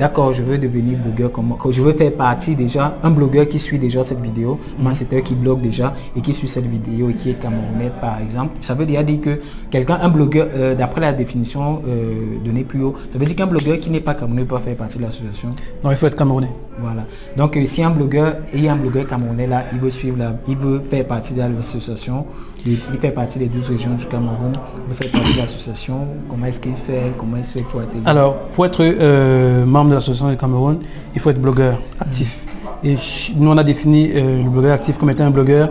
d'accord, 0.00 0.32
je 0.32 0.42
veux 0.42 0.58
devenir 0.58 0.98
blogueur, 0.98 1.30
comme, 1.30 1.54
je 1.70 1.80
veux 1.80 1.92
faire 1.92 2.12
partie 2.12 2.56
déjà, 2.56 2.98
un 3.04 3.10
blogueur 3.10 3.46
qui 3.46 3.60
suit 3.60 3.78
déjà 3.78 4.02
cette 4.02 4.20
vidéo, 4.20 4.58
un 4.80 4.82
mindsetter 4.82 5.22
qui 5.22 5.34
blogue 5.34 5.60
déjà 5.60 5.94
et 6.16 6.20
qui 6.20 6.34
suit 6.34 6.48
cette 6.48 6.66
vidéo 6.66 7.10
et 7.10 7.14
qui 7.14 7.30
est 7.30 7.34
camerounais, 7.34 7.92
par 8.00 8.18
exemple. 8.20 8.56
Ça 8.62 8.74
veut 8.74 8.84
dire, 8.84 9.04
dire 9.04 9.20
que 9.20 9.38
quelqu'un, 9.70 9.98
un 10.02 10.08
blogueur, 10.08 10.48
euh, 10.54 10.74
d'après 10.74 11.00
la 11.00 11.12
définition 11.12 11.82
euh, 11.86 12.38
donnée 12.44 12.64
plus 12.64 12.82
haut, 12.82 12.96
ça 13.10 13.18
veut 13.18 13.26
dire 13.26 13.36
qu'un 13.36 13.46
blogueur 13.46 13.78
qui 13.78 13.90
n'est 13.90 14.00
pas 14.00 14.14
camerounais 14.14 14.44
peut 14.44 14.58
faire 14.58 14.76
partie 14.76 14.98
de 14.98 15.04
l'association. 15.04 15.50
Non, 15.84 15.92
il 15.92 15.96
faut 15.96 16.06
être 16.06 16.18
camerounais. 16.18 16.50
Voilà. 16.80 17.04
Donc, 17.36 17.56
si 17.66 17.82
un 17.84 17.90
blogueur 17.90 18.38
et 18.52 18.68
un 18.68 18.76
blogueur 18.76 19.06
camerounais 19.06 19.46
là, 19.46 19.64
il 19.72 19.78
veut 19.78 19.90
suivre, 19.90 20.18
la, 20.18 20.34
il 20.48 20.56
veut 20.56 20.80
faire 20.90 21.06
partie 21.06 21.34
de 21.34 21.42
l'association, 21.42 22.24
il, 22.66 22.76
fait 23.00 23.10
partie 23.10 23.38
des 23.38 23.46
12 23.48 23.68
régions 23.70 23.94
du 23.94 24.04
Cameroun, 24.06 24.52
il 24.88 24.94
fait 24.94 25.08
partie 25.08 25.32
de 25.32 25.38
l'association. 25.38 26.06
Comment 26.40 26.48
est-ce 26.48 26.60
qu'il 26.60 26.74
fait 26.74 27.12
Comment 27.18 27.36
est-ce 27.36 27.52
qu'il 27.52 27.62
fait 27.64 27.68
pour 27.68 27.82
être 27.82 27.90
Alors, 28.06 28.34
pour 28.54 28.64
être 28.64 28.80
euh, 28.82 29.66
membre 29.66 29.90
de 29.90 29.94
l'association 29.96 30.30
du 30.30 30.38
Cameroun, 30.38 30.78
il 31.14 31.20
faut 31.20 31.28
être 31.28 31.38
blogueur 31.38 31.78
actif. 32.00 32.46
Et 32.82 32.96
nous, 33.36 33.50
on 33.50 33.58
a 33.58 33.62
défini 33.62 34.10
euh, 34.14 34.42
le 34.42 34.48
blogueur 34.48 34.72
actif 34.72 34.96
comme 34.96 35.10
étant 35.10 35.24
un 35.24 35.30
blogueur 35.30 35.68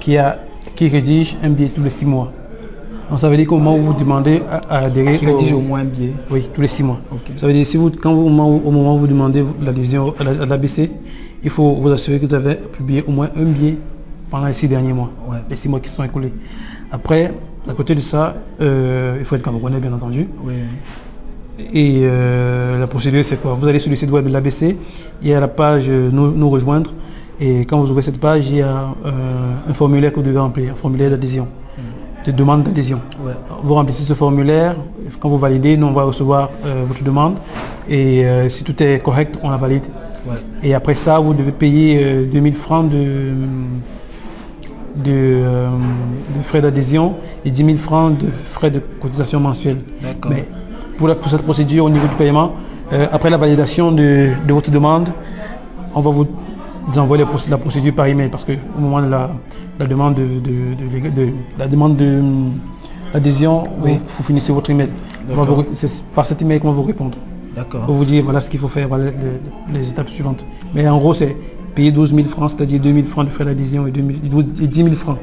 qui, 0.00 0.16
a, 0.16 0.38
qui 0.74 0.88
rédige 0.88 1.36
un 1.42 1.50
billet 1.50 1.68
tous 1.68 1.82
les 1.82 1.90
six 1.90 2.06
mois. 2.06 2.32
Donc 3.10 3.20
ça 3.20 3.28
veut 3.28 3.36
dire 3.36 3.46
qu'au 3.46 3.58
moment 3.58 3.76
où 3.76 3.82
vous 3.82 3.92
demandez 3.92 4.40
à, 4.50 4.84
adhérer... 4.86 5.18
Qui 5.18 5.26
rédige 5.26 5.52
au, 5.52 5.60
moins 5.60 5.80
un 5.80 5.84
billet 5.84 6.14
Oui, 6.30 6.48
tous 6.50 6.62
les 6.62 6.68
six 6.68 6.82
mois. 6.82 6.98
Ça 7.36 7.46
veut 7.46 7.52
dire 7.52 7.66
si 7.66 7.76
vous, 7.76 7.90
quand 7.90 8.14
vous, 8.14 8.24
au 8.24 8.30
moment 8.70 8.94
où 8.94 8.98
vous 8.98 9.06
demandez 9.06 9.44
l'adhésion 9.60 10.14
à 10.18 10.46
l'ABC, 10.46 10.92
il 11.44 11.50
faut 11.50 11.74
vous 11.74 11.90
assurer 11.90 12.18
que 12.18 12.24
vous 12.24 12.34
avez 12.34 12.54
publié 12.54 13.04
au 13.06 13.10
moins 13.10 13.28
un 13.36 13.44
billet 13.44 13.76
pendant 14.30 14.46
les 14.46 14.54
six 14.54 14.66
derniers 14.66 14.94
mois, 14.94 15.10
les 15.50 15.56
six 15.56 15.68
mois 15.68 15.80
qui 15.80 15.90
sont 15.90 16.02
écoulés. 16.02 16.32
Après, 16.90 17.34
à 17.68 17.72
côté 17.74 17.94
de 17.94 18.00
ça, 18.00 18.34
euh, 18.60 19.16
il 19.18 19.24
faut 19.24 19.34
être 19.36 19.42
camerounais 19.42 19.80
bien 19.80 19.92
entendu. 19.92 20.28
Et 21.72 22.00
euh, 22.02 22.78
la 22.78 22.86
procédure 22.86 23.24
c'est 23.24 23.40
quoi? 23.40 23.54
Vous 23.54 23.66
allez 23.66 23.78
sur 23.78 23.90
le 23.90 23.96
site 23.96 24.10
web 24.10 24.26
de 24.26 24.32
l'ABC, 24.32 24.76
il 25.22 25.28
y 25.28 25.32
a 25.32 25.40
la 25.40 25.48
page 25.48 25.88
nous, 25.88 26.50
rejoindre 26.50 26.92
et 27.40 27.60
quand 27.60 27.80
vous 27.80 27.90
ouvrez 27.90 28.02
cette 28.02 28.20
page, 28.20 28.48
il 28.50 28.56
y 28.56 28.62
a 28.62 28.94
euh, 29.04 29.10
un 29.68 29.74
formulaire 29.74 30.10
que 30.10 30.16
vous 30.16 30.22
devez 30.22 30.38
remplir, 30.38 30.72
un 30.72 30.76
formulaire 30.76 31.10
d'adhésion, 31.10 31.48
hmm. 31.78 32.26
de 32.26 32.32
demande 32.32 32.62
d'adhésion. 32.62 33.00
Vous 33.62 33.74
remplissez 33.74 34.04
ce 34.04 34.12
formulaire, 34.12 34.76
quand 35.18 35.30
vous 35.30 35.38
validez, 35.38 35.78
nous 35.78 35.86
on 35.86 35.92
va 35.92 36.04
recevoir 36.04 36.50
votre 36.86 37.02
demande 37.02 37.36
et 37.88 38.24
si 38.50 38.62
tout 38.62 38.80
est 38.82 39.02
correct, 39.02 39.38
on 39.42 39.50
la 39.50 39.56
valide. 39.56 39.86
Et 40.62 40.74
après 40.74 40.94
ça, 40.94 41.18
vous 41.20 41.32
devez 41.32 41.52
payer 41.52 42.26
2000 42.26 42.54
francs 42.54 42.90
de 42.90 43.32
euh, 45.06 45.68
de, 46.34 46.42
frais 46.42 46.60
d'adhésion 46.60 47.14
et 47.44 47.50
10 47.50 47.64
000 47.64 47.76
francs 47.76 48.16
de 48.18 48.26
frais 48.30 48.70
de 48.70 48.80
cotisation 49.00 49.40
mensuelle. 49.40 49.78
Mais 50.28 50.46
pour, 50.96 51.14
pour, 51.16 51.30
cette 51.30 51.42
procédure 51.42 51.84
au 51.84 51.90
niveau 51.90 52.06
du 52.06 52.16
paiement, 52.16 52.52
euh, 52.92 53.06
après 53.12 53.30
la 53.30 53.36
validation 53.36 53.92
de, 53.92 54.30
votre 54.48 54.70
demande, 54.70 55.08
on 55.94 56.00
va 56.00 56.10
vous 56.10 56.26
envoyer 56.96 57.24
la 57.48 57.58
procédure 57.58 57.94
par 57.94 58.06
email 58.06 58.28
parce 58.28 58.44
qu'au 58.44 58.52
moment 58.78 59.02
de 59.02 59.08
la, 59.08 59.30
demande 59.86 60.14
de, 60.14 61.30
la 61.58 61.66
demande 61.66 61.96
de 61.96 62.22
l'adhésion, 63.12 63.64
vous, 63.80 63.98
finissez 64.22 64.52
votre 64.52 64.70
email. 64.70 64.88
C'est 65.74 66.02
par 66.14 66.26
cet 66.26 66.42
email 66.42 66.60
qu'on 66.60 66.68
va 66.68 66.74
vous 66.74 66.82
répondre. 66.84 67.18
D'accord. 67.54 67.86
Pour 67.86 67.94
vous 67.94 68.04
dire 68.04 68.22
voilà 68.22 68.40
ce 68.40 68.50
qu'il 68.50 68.60
faut 68.60 68.68
faire, 68.68 68.86
voilà 68.86 69.10
les, 69.72 69.88
étapes 69.88 70.10
suivantes. 70.10 70.44
Mais 70.74 70.86
en 70.88 70.98
gros, 70.98 71.14
c'est 71.14 71.34
payer 71.76 71.92
12 71.92 72.14
000 72.14 72.26
francs, 72.26 72.50
c'est-à-dire 72.50 72.80
2 72.80 72.92
000 72.92 73.06
francs 73.06 73.26
de 73.26 73.30
frais 73.30 73.44
d'adhésion 73.44 73.86
et, 73.86 73.92
10 73.92 74.74
000 74.74 74.90
francs 74.92 75.18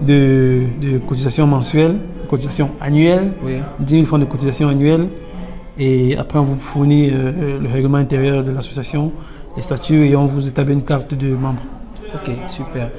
de, 0.00 0.64
cotisation 1.06 1.46
mensuelle, 1.46 1.98
cotisation 2.28 2.70
annuelle, 2.80 3.34
10 3.78 3.94
000 3.94 4.06
francs 4.06 4.18
de 4.18 4.24
cotisation 4.24 4.68
annuelle. 4.68 5.08
Et 5.78 6.16
après, 6.18 6.38
on 6.38 6.42
vous 6.42 6.58
fournit 6.58 7.10
euh, 7.10 7.58
le 7.58 7.68
règlement 7.68 7.96
intérieur 7.96 8.44
de 8.44 8.50
l'association, 8.50 9.10
les 9.56 9.62
statuts 9.62 10.06
et 10.06 10.16
on 10.16 10.26
vous 10.26 10.46
établit 10.46 10.74
une 10.74 10.82
carte 10.82 11.14
de 11.14 11.34
membre. 11.34 11.62
Ok, 12.14 12.30
super. 12.46 12.90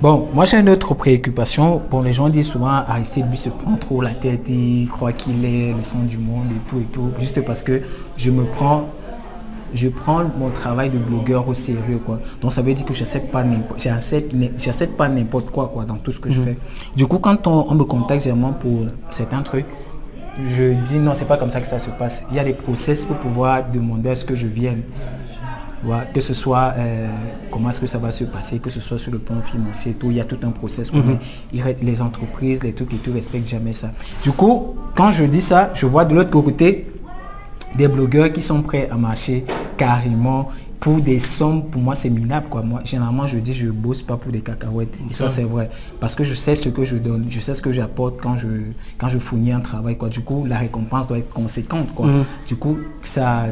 Bon, 0.00 0.28
moi 0.32 0.46
j'ai 0.46 0.58
une 0.58 0.70
autre 0.70 0.94
préoccupation. 0.94 1.82
Bon, 1.90 2.00
les 2.00 2.14
gens 2.14 2.30
disent 2.30 2.46
souvent, 2.46 2.68
Aristide 2.68 3.28
lui 3.28 3.36
se 3.36 3.50
prend 3.50 3.76
trop 3.76 4.00
la 4.00 4.10
tête, 4.14 4.48
il 4.48 4.88
croit 4.88 5.12
qu'il 5.12 5.44
est 5.44 5.74
le 5.76 5.82
son 5.82 6.04
du 6.04 6.16
monde 6.16 6.46
et 6.50 6.70
tout 6.70 6.78
et 6.78 6.86
tout, 6.90 7.10
juste 7.18 7.44
parce 7.44 7.62
que 7.62 7.82
je 8.16 8.30
me 8.30 8.44
prends 8.44 8.86
je 9.74 9.88
prends 9.88 10.24
mon 10.36 10.50
travail 10.50 10.90
de 10.90 10.98
blogueur 10.98 11.48
au 11.48 11.54
sérieux 11.54 12.00
quoi. 12.04 12.20
Donc 12.40 12.52
ça 12.52 12.62
veut 12.62 12.74
dire 12.74 12.84
que 12.84 12.94
j'accepte 12.94 13.30
pas 13.30 13.42
n'importe 13.42 13.86
j'accepte 14.58 14.96
pas 14.96 15.08
n'importe 15.08 15.50
quoi 15.50 15.68
quoi 15.72 15.84
dans 15.84 15.96
tout 15.96 16.12
ce 16.12 16.20
que 16.20 16.30
je 16.30 16.40
mhm. 16.40 16.46
fais. 16.46 16.58
Du 16.96 17.06
coup 17.06 17.18
quand 17.18 17.46
on, 17.46 17.74
me 17.74 17.84
contacte 17.84 18.26
vraiment 18.26 18.52
pour 18.52 18.86
certains 19.10 19.42
trucs, 19.42 19.66
je 20.44 20.74
dis 20.74 20.98
non, 20.98 21.14
c'est 21.14 21.26
pas 21.26 21.36
comme 21.36 21.50
ça 21.50 21.60
que 21.60 21.66
ça 21.66 21.78
se 21.78 21.90
passe. 21.90 22.24
Il 22.30 22.36
y 22.36 22.38
a 22.38 22.44
des 22.44 22.54
process 22.54 23.04
pour 23.04 23.16
pouvoir 23.16 23.70
demander 23.70 24.10
à 24.10 24.14
ce 24.14 24.24
que 24.24 24.34
je 24.34 24.46
vienne. 24.46 24.82
que 26.14 26.20
ce 26.20 26.32
soit 26.32 26.74
euh, 26.76 27.08
comment 27.50 27.70
est-ce 27.70 27.80
que 27.80 27.88
ça 27.88 27.98
va 27.98 28.12
se 28.12 28.24
passer, 28.24 28.58
que 28.58 28.70
ce 28.70 28.80
soit 28.80 28.98
sur 28.98 29.10
le 29.10 29.18
plan 29.18 29.42
financier, 29.42 29.94
tout, 29.94 30.10
il 30.10 30.16
y 30.16 30.20
a 30.20 30.24
tout 30.24 30.38
un 30.42 30.50
process. 30.50 30.92
Mhm. 30.92 31.18
Les 31.82 32.00
entreprises, 32.00 32.62
les 32.62 32.72
trucs 32.72 32.92
et 32.94 32.98
tout 32.98 33.12
respectent 33.12 33.48
jamais 33.48 33.72
ça. 33.72 33.90
Du 34.22 34.32
coup, 34.32 34.76
quand 34.94 35.10
je 35.10 35.24
dis 35.24 35.40
ça, 35.40 35.70
je 35.74 35.86
vois 35.86 36.04
de 36.04 36.14
l'autre 36.14 36.30
côté 36.30 36.86
des 37.74 37.88
blogueurs 37.88 38.32
qui 38.32 38.42
sont 38.42 38.62
prêts 38.62 38.88
à 38.90 38.96
marcher 38.96 39.44
carrément 39.76 40.50
pour 40.80 41.00
des 41.00 41.20
sommes, 41.20 41.70
pour 41.70 41.80
moi 41.80 41.94
c'est 41.94 42.10
minable 42.10 42.48
quoi. 42.48 42.62
Moi 42.62 42.80
généralement 42.84 43.26
je 43.26 43.38
dis 43.38 43.54
je 43.54 43.68
bosse 43.68 44.02
pas 44.02 44.16
pour 44.16 44.32
des 44.32 44.40
cacahuètes 44.40 44.98
et 45.08 45.14
ça 45.14 45.28
c'est 45.28 45.44
vrai 45.44 45.70
parce 46.00 46.14
que 46.16 46.24
je 46.24 46.34
sais 46.34 46.56
ce 46.56 46.68
que 46.68 46.84
je 46.84 46.96
donne, 46.96 47.26
je 47.30 47.38
sais 47.38 47.54
ce 47.54 47.62
que 47.62 47.70
j'apporte 47.70 48.20
quand 48.20 48.36
je 48.36 48.48
quand 48.98 49.08
je 49.08 49.18
fournis 49.18 49.52
un 49.52 49.60
travail 49.60 49.96
quoi. 49.96 50.08
Du 50.08 50.20
coup 50.20 50.44
la 50.44 50.58
récompense 50.58 51.06
doit 51.06 51.18
être 51.18 51.32
conséquente 51.32 51.94
quoi. 51.94 52.06
Mhm. 52.06 52.24
Du 52.48 52.56
coup 52.56 52.78
ça 53.04 53.46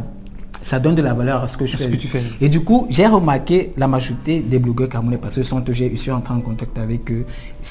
ça 0.62 0.78
donne 0.78 0.94
de 0.94 1.02
la 1.02 1.14
valeur 1.14 1.42
à 1.42 1.46
ce 1.46 1.56
que 1.56 1.66
je 1.66 1.76
fais. 1.76 1.90
tu 1.96 2.06
fais. 2.06 2.22
Et 2.40 2.48
du 2.48 2.60
coup, 2.60 2.86
j'ai 2.90 3.06
remarqué 3.06 3.72
la 3.76 3.88
majorité 3.88 4.40
des 4.40 4.58
blogueurs 4.58 4.88
camerounais 4.88 5.18
parce 5.18 5.36
que 5.36 5.42
sont, 5.42 5.62
je 5.66 5.96
suis 5.96 6.10
en 6.10 6.20
train 6.20 6.36
de 6.36 6.42
contact 6.42 6.78
avec 6.78 7.10
eux 7.10 7.26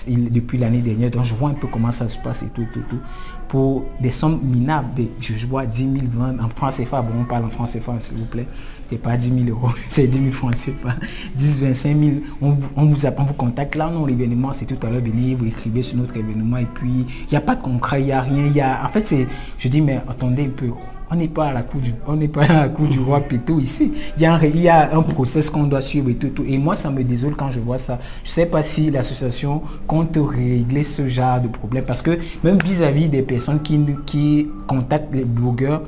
depuis 0.07 0.57
l'année 0.57 0.81
dernière. 0.81 1.11
Donc 1.11 1.23
je 1.23 1.33
vois 1.33 1.49
un 1.49 1.53
peu 1.53 1.67
comment 1.67 1.91
ça 1.91 2.07
se 2.07 2.17
passe 2.17 2.43
et 2.43 2.49
tout, 2.49 2.65
tout, 2.73 2.83
tout. 2.89 2.99
Pour 3.47 3.85
des 3.99 4.11
sommes 4.11 4.39
minables, 4.43 4.89
je 5.19 5.47
vois 5.47 5.65
10 5.65 5.81
000, 5.81 5.95
20 6.11 6.39
en 6.39 6.49
France 6.49 6.77
CFA, 6.77 7.01
bon 7.01 7.21
on 7.21 7.23
parle 7.23 7.45
en 7.45 7.49
France 7.49 7.71
CFA 7.71 7.95
s'il 7.99 8.17
vous 8.17 8.25
plaît, 8.25 8.45
c'est 8.87 9.01
pas 9.01 9.17
10 9.17 9.45
000 9.45 9.57
euros, 9.57 9.71
c'est 9.89 10.05
10 10.05 10.19
000 10.19 10.31
francs 10.31 10.53
CFA, 10.53 10.95
10, 11.35 11.61
25 11.61 11.97
000, 11.99 12.11
on, 12.43 12.55
on 12.75 12.85
vous 12.85 13.05
on 13.07 13.23
vous 13.23 13.33
contacte, 13.33 13.73
là 13.73 13.89
non 13.89 14.05
l'événement 14.05 14.53
c'est 14.53 14.65
tout 14.65 14.77
à 14.85 14.91
l'heure 14.91 15.01
béni, 15.01 15.33
vous 15.33 15.47
écrivez 15.47 15.81
sur 15.81 15.97
notre 15.97 16.15
événement 16.15 16.57
et 16.57 16.67
puis 16.71 17.07
il 17.23 17.31
n'y 17.31 17.37
a 17.37 17.41
pas 17.41 17.55
de 17.55 17.63
concret, 17.63 18.01
il 18.01 18.05
n'y 18.05 18.11
a 18.11 18.21
rien, 18.21 18.45
il 18.45 18.55
y 18.55 18.61
a, 18.61 18.85
en 18.85 18.89
fait 18.89 19.07
c'est, 19.07 19.27
je 19.57 19.67
dis 19.67 19.81
mais 19.81 19.99
attendez 20.07 20.45
un 20.45 20.49
peu, 20.49 20.69
on 21.11 21.15
n'est 21.15 21.27
pas 21.27 21.47
à 21.47 21.53
la 21.53 21.63
cour 21.63 21.81
du, 21.81 21.93
on 22.05 22.15
n'est 22.15 22.27
pas 22.27 22.43
à 22.43 22.67
la 22.67 22.67
du 22.67 22.99
roi 22.99 23.21
Péto 23.21 23.59
ici. 23.59 23.91
Il 24.15 24.21
y 24.21 24.25
a 24.25 24.33
un, 24.35 24.41
il 24.43 24.61
y 24.61 24.69
a 24.69 24.95
un 24.95 25.01
process 25.01 25.49
qu'on 25.49 25.63
doit 25.63 25.81
suivre 25.81 26.09
et 26.09 26.15
tout, 26.15 26.31
Et 26.45 26.57
moi, 26.57 26.75
ça 26.75 26.89
me 26.89 27.03
désole 27.03 27.35
quand 27.35 27.49
je 27.49 27.59
vois 27.59 27.77
ça. 27.77 27.97
Je 28.23 28.29
sais 28.29 28.45
pas 28.45 28.61
si 28.63 28.91
l'association 28.91 29.63
compte 29.87 30.17
régler 30.17 30.83
ce 30.83 31.07
genre 31.07 31.41
de 31.41 31.47
problème 31.47 31.85
parce 31.85 32.01
que 32.01 32.17
même 32.43 32.57
vis-à-vis 32.63 33.09
des 33.09 33.23
personnes 33.23 33.61
qui, 33.61 33.79
qui 34.05 34.49
contactent 34.67 35.13
les 35.13 35.25
blogueurs, 35.25 35.81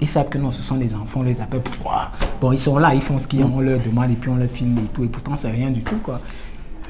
ils 0.00 0.08
savent 0.08 0.28
que 0.28 0.38
non, 0.38 0.52
ce 0.52 0.62
sont 0.62 0.76
des 0.76 0.94
enfants, 0.94 1.20
on 1.20 1.22
les 1.22 1.40
appelle. 1.40 1.62
Bon, 2.40 2.52
ils 2.52 2.58
sont 2.58 2.76
là, 2.76 2.94
ils 2.94 3.00
font 3.00 3.18
ce 3.18 3.26
qu'on 3.26 3.60
leur 3.60 3.80
demande 3.80 4.10
et 4.10 4.14
puis 4.14 4.28
on 4.30 4.36
leur 4.36 4.50
filme 4.50 4.78
et 4.78 4.88
tout. 4.92 5.04
Et 5.04 5.08
pourtant, 5.08 5.36
c'est 5.36 5.50
rien 5.50 5.70
du 5.70 5.80
tout, 5.80 5.96
quoi. 6.02 6.16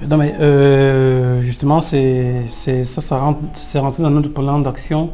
Non, 0.08 0.16
mais 0.16 0.34
euh, 0.40 1.40
justement, 1.42 1.80
c'est 1.80 2.48
ça, 2.48 3.00
ça 3.00 3.18
rentre, 3.18 3.40
rentré 3.76 4.02
dans 4.02 4.10
notre 4.10 4.32
plan 4.32 4.58
d'action 4.58 5.10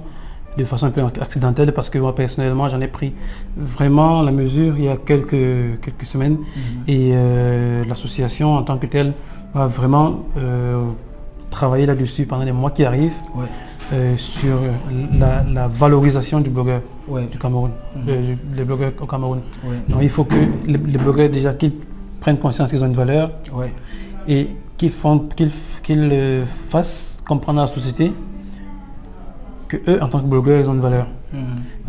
de 0.56 0.64
façon 0.64 0.86
un 0.86 0.90
peu 0.90 1.02
accidentelle 1.20 1.72
parce 1.72 1.88
que 1.88 1.98
moi 1.98 2.14
personnellement 2.14 2.68
j'en 2.68 2.80
ai 2.80 2.88
pris 2.88 3.12
vraiment 3.56 4.22
la 4.22 4.32
mesure 4.32 4.74
il 4.76 4.84
y 4.84 4.88
a 4.88 4.96
quelques, 4.96 5.80
quelques 5.80 6.04
semaines 6.04 6.34
mhm. 6.38 6.82
et 6.88 7.10
euh, 7.14 7.84
l'association 7.88 8.54
en 8.54 8.62
tant 8.62 8.76
que 8.78 8.86
telle 8.86 9.12
va 9.54 9.66
vraiment 9.66 10.24
euh, 10.38 10.82
travailler 11.50 11.86
là-dessus 11.86 12.26
pendant 12.26 12.44
les 12.44 12.52
mois 12.52 12.70
qui 12.70 12.84
arrivent 12.84 13.12
euh, 13.92 14.16
sur 14.16 14.58
la, 15.18 15.68
valorisation 15.68 16.40
du 16.40 16.50
blogueur 16.50 16.80
du 17.30 17.38
Cameroun, 17.38 17.72
Mhm. 17.96 18.36
les 18.56 18.64
blogueurs 18.64 18.92
au 19.00 19.06
Cameroun. 19.06 19.40
Ouais. 19.64 19.76
Donc 19.88 19.98
il 20.02 20.08
faut 20.08 20.24
que 20.24 20.36
les, 20.66 20.78
les 20.78 20.98
blogueurs 20.98 21.28
déjà 21.28 21.52
qu'ils 21.52 21.72
prennent 22.20 22.38
conscience 22.38 22.70
qu'ils 22.70 22.82
ont 22.82 22.86
une 22.86 22.94
valeur 22.94 23.30
et 24.28 24.48
qu'ils 24.78 24.90
font 24.90 25.18
qu'ils 25.36 25.50
qu'ils 25.82 26.08
euh, 26.12 26.44
fassent 26.68 27.20
comprendre 27.26 27.60
à 27.60 27.62
la 27.62 27.68
société 27.68 28.12
que 29.72 29.90
eux 29.90 30.02
en 30.02 30.08
tant 30.08 30.20
que 30.20 30.26
blogueurs 30.26 30.60
ils 30.60 30.68
ont 30.68 30.74
une 30.74 30.80
valeur. 30.80 31.06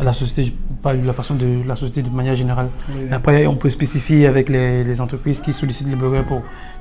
À 0.00 0.04
la 0.04 0.12
société, 0.12 0.44
je 0.44 0.52
parle 0.82 1.02
de 1.02 1.06
la 1.06 1.12
façon 1.12 1.34
de 1.34 1.48
la 1.66 1.76
société 1.76 2.00
de 2.02 2.08
manière 2.20 2.34
générale. 2.34 2.68
Oui. 2.88 3.02
Après, 3.10 3.46
on 3.46 3.56
peut 3.56 3.68
spécifier 3.70 4.26
avec 4.26 4.48
les, 4.48 4.84
les 4.84 5.00
entreprises 5.00 5.40
qui 5.44 5.52
sollicitent 5.52 5.88
les 5.88 6.00
blogueurs 6.02 6.24
pour 6.24 6.40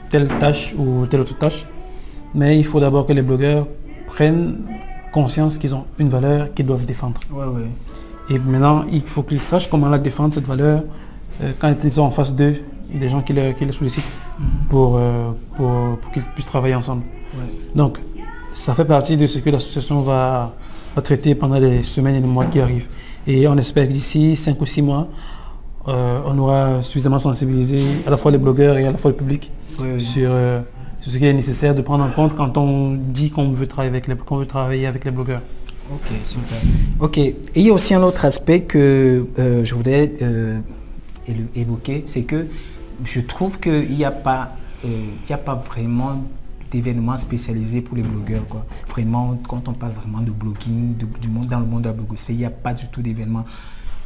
telle 0.10 0.27
tâche 0.43 0.74
ou 0.77 1.05
telle 1.10 1.19
autre 1.19 1.38
tâche. 1.38 1.65
Mais 2.33 2.57
il 2.57 2.65
faut 2.65 2.79
d'abord 2.79 3.05
que 3.05 3.13
les 3.13 3.22
blogueurs 3.22 3.67
prennent 4.07 4.55
conscience 5.12 5.57
qu'ils 5.57 5.75
ont 5.75 5.86
une 6.00 6.10
valeur 6.10 6.53
qu'ils 6.53 6.65
doivent 6.65 6.86
défendre. 6.86 7.19
Ouais, 7.31 7.45
ouais. 7.45 7.67
Et 8.29 8.39
maintenant, 8.39 8.86
il 8.89 9.01
faut 9.01 9.24
qu'ils 9.24 9.41
sachent 9.41 9.69
comment 9.69 9.89
la 9.89 9.98
défendre, 9.98 10.33
cette 10.33 10.48
valeur, 10.48 10.83
euh, 11.41 11.51
quand 11.60 11.72
ils 11.83 11.91
sont 11.91 12.03
en 12.03 12.12
face 12.12 12.33
d'eux, 12.33 12.55
des 12.95 13.10
gens 13.10 13.22
qui 13.22 13.33
les, 13.33 13.53
qui 13.55 13.65
les 13.65 13.74
sollicitent 13.74 14.13
pour, 14.69 14.95
euh, 14.95 15.31
pour, 15.57 15.98
pour 16.00 16.12
qu'ils 16.13 16.24
puissent 16.33 16.45
travailler 16.55 16.75
ensemble. 16.75 17.03
Ouais. 17.36 17.50
Donc, 17.75 18.00
ça 18.53 18.74
fait 18.74 18.86
partie 18.86 19.17
de 19.17 19.27
ce 19.27 19.39
que 19.39 19.50
l'association 19.50 20.01
va, 20.01 20.53
va 20.95 21.01
traiter 21.01 21.35
pendant 21.35 21.59
les 21.59 21.83
semaines 21.83 22.15
et 22.15 22.21
les 22.21 22.27
mois 22.27 22.45
qui 22.45 22.59
arrivent. 22.59 22.88
Et 23.27 23.47
on 23.47 23.57
espère 23.57 23.88
que 23.88 23.93
d'ici 23.93 24.35
5 24.35 24.59
ou 24.62 24.65
6 24.65 24.81
mois, 24.81 25.07
euh, 25.88 26.19
on 26.25 26.38
aura 26.38 26.81
suffisamment 26.83 27.19
sensibilisé 27.19 27.81
à 28.05 28.09
la 28.09 28.17
fois 28.17 28.31
les 28.31 28.38
blogueurs 28.38 28.77
et 28.77 28.85
à 28.85 28.91
la 28.91 28.97
fois 28.97 29.12
le 29.12 29.17
public 29.17 29.51
Oui, 29.79 29.88
oui. 29.95 30.01
sur, 30.01 30.29
euh, 30.31 30.62
sur 31.00 31.12
ce 31.12 31.17
qui 31.17 31.25
est 31.25 31.33
nécessaire 31.33 31.75
de 31.75 31.81
prendre 31.81 32.03
en 32.03 32.09
compte 32.09 32.35
quand 32.35 32.57
on 32.57 32.93
dit 32.93 33.31
qu'on 33.31 33.50
veut 33.50 33.67
travailler 33.67 33.89
avec 33.89 34.07
les, 34.07 34.15
qu'on 34.15 34.38
veut 34.38 34.45
travailler 34.45 34.85
avec 34.88 35.03
les 35.03 35.12
blogueurs. 35.12 35.41
Ok, 35.91 36.12
super. 36.23 36.57
Ok, 37.00 37.17
et 37.17 37.35
il 37.55 37.63
y 37.63 37.69
a 37.69 37.73
aussi 37.73 37.93
un 37.93 38.03
autre 38.03 38.23
aspect 38.23 38.62
que 38.62 39.25
euh, 39.38 39.65
je 39.65 39.75
voudrais 39.75 40.13
euh, 40.21 40.59
évoquer, 41.55 42.03
c'est 42.05 42.23
que 42.23 42.47
je 43.03 43.19
trouve 43.19 43.59
qu'il 43.59 43.91
n'y 43.91 44.05
a, 44.05 44.12
pas, 44.12 44.55
euh, 44.85 44.88
il 44.88 45.29
y 45.29 45.33
a 45.33 45.38
pas 45.38 45.55
vraiment 45.55 46.23
d'événements 46.74 47.18
spécialisés 47.18 47.82
pour 47.82 47.96
les 47.96 48.03
blogueurs. 48.03 48.46
Quoi. 48.50 48.65
Vraiment, 48.89 49.38
quand 49.48 49.68
on 49.68 49.74
parle 49.74 49.94
vraiment 49.94 50.22
de 50.22 50.32
blogging, 50.32 50.98
de- 50.98 51.08
du 51.22 51.27
monde, 51.27 51.48
dans 51.48 51.60
le 51.60 51.65
monde 51.65 51.84
de 51.84 51.88
la 51.89 51.94
blogosphère, 51.94 52.36
il 52.36 52.39
n'y 52.39 52.46
a 52.46 52.50
pas 52.50 52.74
du 52.74 52.88
tout 52.88 53.01
d'événements 53.01 53.46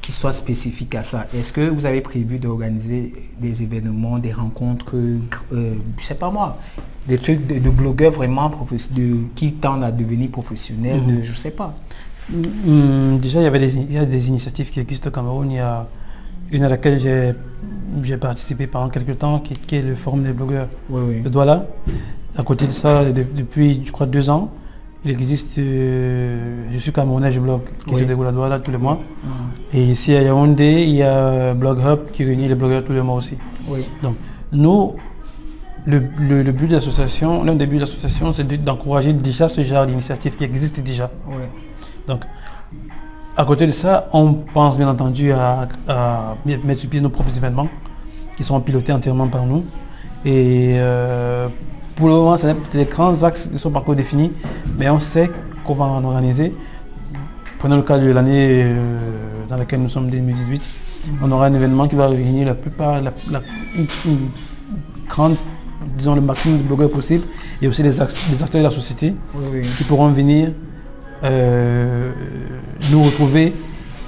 qui 0.01 0.11
soient 0.11 0.33
spécifiques 0.33 0.95
à 0.95 1.03
ça. 1.03 1.27
Est-ce 1.33 1.51
que 1.51 1.67
vous 1.69 1.85
avez 1.85 2.01
prévu 2.01 2.37
d'organiser 2.39 3.13
des 3.41 3.63
événements, 3.63 4.19
des 4.19 4.31
rencontres, 4.33 4.95
euh, 4.95 5.19
je 5.97 6.03
sais 6.03 6.15
pas 6.15 6.29
moi, 6.31 6.57
des 7.07 7.17
trucs 7.17 7.45
de, 7.47 7.59
de 7.59 7.69
blogueurs 7.69 8.11
vraiment 8.11 8.49
de, 8.49 9.17
qui 9.35 9.53
tendent 9.53 9.83
à 9.83 9.91
devenir 9.91 10.29
professionnels, 10.29 11.05
de- 11.05 11.23
je 11.23 11.33
sais 11.33 11.51
pas. 11.51 11.75
Hum, 12.67 13.17
déjà, 13.19 13.39
il 13.39 13.43
y 13.43 13.47
avait 13.47 13.59
des, 13.59 13.75
il 13.77 13.93
y 13.93 13.97
a 13.97 14.05
des 14.05 14.27
initiatives 14.27 14.69
qui 14.69 14.79
existent 14.79 15.09
au 15.09 15.13
Cameroun. 15.13 15.49
Il 15.51 15.55
y 15.55 15.59
a 15.59 15.87
une 16.51 16.63
à 16.63 16.69
laquelle 16.69 16.99
j'ai 16.99 17.33
j'ai 18.03 18.17
participé 18.17 18.67
pendant 18.67 18.89
quelques 18.89 19.17
temps, 19.17 19.39
qui, 19.39 19.53
qui 19.55 19.75
est 19.77 19.81
le 19.81 19.95
Forum 19.95 20.23
des 20.23 20.31
blogueurs 20.33 20.67
Oui, 20.89 21.01
oui. 21.07 21.21
de 21.21 21.29
Douala. 21.29 21.65
À 22.37 22.43
côté 22.43 22.67
de 22.67 22.71
ça, 22.71 23.03
de- 23.03 23.23
depuis, 23.35 23.81
je 23.83 23.91
crois, 23.91 24.05
deux 24.05 24.29
ans, 24.29 24.51
il 25.03 25.11
existe 25.11 25.57
euh, 25.57 26.63
Je 26.71 26.77
suis 26.79 26.91
Camerounais, 26.91 27.31
je 27.31 27.39
blog, 27.39 27.61
qui 27.85 27.93
Oui. 27.93 27.99
se 28.01 28.03
déroule 28.03 28.27
à 28.27 28.31
Douala 28.31 28.59
tous 28.59 28.71
les 28.71 28.77
mois. 28.77 28.99
Ah, 29.25 29.29
Et 29.73 29.83
ici 29.83 30.13
à 30.15 30.21
Yaoundé, 30.21 30.83
il 30.83 30.95
y 30.95 31.03
a 31.03 31.53
Blog 31.53 31.79
Hub 31.79 32.11
qui 32.11 32.23
réunit 32.23 32.47
les 32.47 32.55
blogueurs 32.55 32.83
tous 32.83 32.93
les 32.93 33.01
mois 33.01 33.15
aussi. 33.15 33.37
Oui. 33.67 33.79
Donc, 34.03 34.15
nous, 34.51 34.93
le, 35.85 36.03
le- 36.19 36.43
le 36.43 36.51
but 36.51 36.67
de 36.67 36.73
l'association, 36.75 37.43
l'un 37.43 37.55
des 37.55 37.65
buts 37.65 37.75
de 37.77 37.81
l'association, 37.81 38.31
c'est 38.33 38.45
de- 38.45 38.55
d'encourager 38.57 39.13
déjà 39.13 39.49
ce 39.49 39.61
genre 39.63 39.85
d'initiative 39.85 40.35
qui 40.35 40.43
existe 40.43 40.81
déjà. 40.81 41.09
Oui. 41.27 41.43
Donc, 42.07 42.21
à 43.35 43.45
côté 43.45 43.65
de 43.65 43.71
ça, 43.71 44.09
on 44.13 44.33
pense 44.33 44.77
bien 44.77 44.89
entendu 44.89 45.31
à, 45.31 45.67
à 45.87 46.35
mettre 46.45 46.79
sur 46.81 46.89
pied 46.89 47.01
nos 47.01 47.09
propres 47.09 47.35
événements 47.37 47.67
qui 48.35 48.43
sont 48.43 48.59
pilotés 48.61 48.91
entièrement 48.91 49.27
par 49.27 49.45
nous. 49.45 49.63
Et 50.25 50.73
euh, 50.77 51.47
pour 51.97 52.07
le 52.07 52.13
moment, 52.13 52.37
ce 52.37 52.47
n'est- 52.47 52.55
les 52.73 52.85
grands 52.85 53.21
axes 53.23 53.49
ne 53.51 53.57
sont 53.57 53.71
pas 53.71 53.79
encore 53.79 53.95
définis, 53.95 54.31
mais 54.77 54.89
on 54.89 54.99
sait 54.99 55.29
qu'on 55.65 55.73
va 55.73 55.85
en 55.85 56.03
organiser. 56.03 56.53
Prenons 57.59 57.75
le 57.77 57.81
cas 57.81 57.97
de 57.97 58.09
l'année 58.11 58.63
euh, 58.63 58.75
dans 59.49 59.57
laquelle 59.57 59.81
nous 59.81 59.89
sommes 59.89 60.09
2018. 60.09 60.67
On 61.21 61.31
aura 61.31 61.47
un 61.47 61.53
événement 61.53 61.87
qui 61.87 61.95
va 61.95 62.07
réunir 62.07 62.45
la 62.47 62.55
plupart, 62.55 63.01
la, 63.01 63.11
la- 63.31 63.41
une, 63.75 63.87
une 64.05 64.29
grande, 65.09 65.35
disons 65.97 66.15
le 66.15 66.21
maximum 66.21 66.57
de 66.59 66.63
blogueurs 66.63 66.91
possible, 66.91 67.23
et 67.61 67.67
aussi 67.67 67.81
des, 67.81 67.99
act- 68.01 68.15
des 68.31 68.43
acteurs 68.43 68.61
de 68.61 68.65
la 68.65 68.71
société 68.71 69.13
Oui, 69.35 69.43
oui. 69.53 69.61
qui 69.77 69.83
pourront 69.83 70.09
venir 70.09 70.51
euh, 71.23 72.11
nous 72.91 73.01
retrouver 73.03 73.53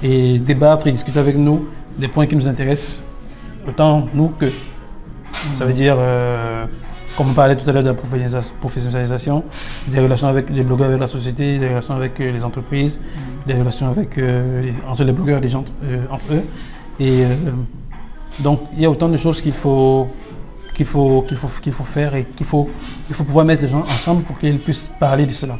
et 0.02 0.38
débattre 0.38 0.86
et 0.86 0.92
discuter 0.92 1.18
avec 1.18 1.36
nous 1.36 1.66
des 1.98 2.08
points 2.08 2.26
qui 2.26 2.36
nous 2.36 2.48
intéressent, 2.48 3.02
autant 3.68 4.06
nous 4.14 4.28
que. 4.28 4.46
Ça 5.54 5.64
veut 5.64 5.72
dire, 5.72 5.96
euh, 5.98 6.49
comme 7.20 7.32
on 7.32 7.34
parlait 7.34 7.54
tout 7.54 7.68
à 7.68 7.72
l'heure 7.74 7.82
de 7.82 7.88
la 7.88 7.94
professionnalisa- 7.94 8.50
professionnalisation, 8.60 9.44
des 9.88 10.00
relations 10.00 10.28
avec 10.28 10.48
les 10.48 10.62
blogueurs 10.62 10.88
avec 10.88 11.00
la 11.00 11.06
société, 11.06 11.58
des 11.58 11.68
relations 11.68 11.94
avec 11.94 12.18
euh, 12.18 12.32
les 12.32 12.42
entreprises, 12.42 12.98
des 13.46 13.52
relations 13.52 13.90
avec, 13.90 14.16
euh, 14.16 14.72
entre 14.88 15.04
les 15.04 15.12
blogueurs 15.12 15.36
et 15.36 15.42
les 15.42 15.50
gens 15.50 15.62
euh, 15.84 15.98
entre 16.10 16.32
eux. 16.32 16.44
Et 16.98 17.24
donc 18.38 18.60
il 18.74 18.82
y 18.82 18.86
a 18.86 18.90
autant 18.90 19.10
de 19.10 19.18
choses 19.18 19.42
qu'il 19.42 19.52
faut 19.52 20.08
qu'il 20.74 20.86
faut, 20.86 21.22
qu'il 21.28 21.36
faut, 21.36 21.50
qu'il 21.60 21.72
faut 21.74 21.84
faire 21.84 22.14
et 22.14 22.24
qu'il 22.24 22.46
faut, 22.46 22.70
il 23.10 23.14
faut 23.14 23.24
pouvoir 23.24 23.44
mettre 23.44 23.60
les 23.60 23.68
gens 23.68 23.82
ensemble 23.82 24.22
pour 24.22 24.38
qu'ils 24.38 24.58
puissent 24.58 24.90
parler 24.98 25.26
de 25.26 25.32
cela. 25.32 25.58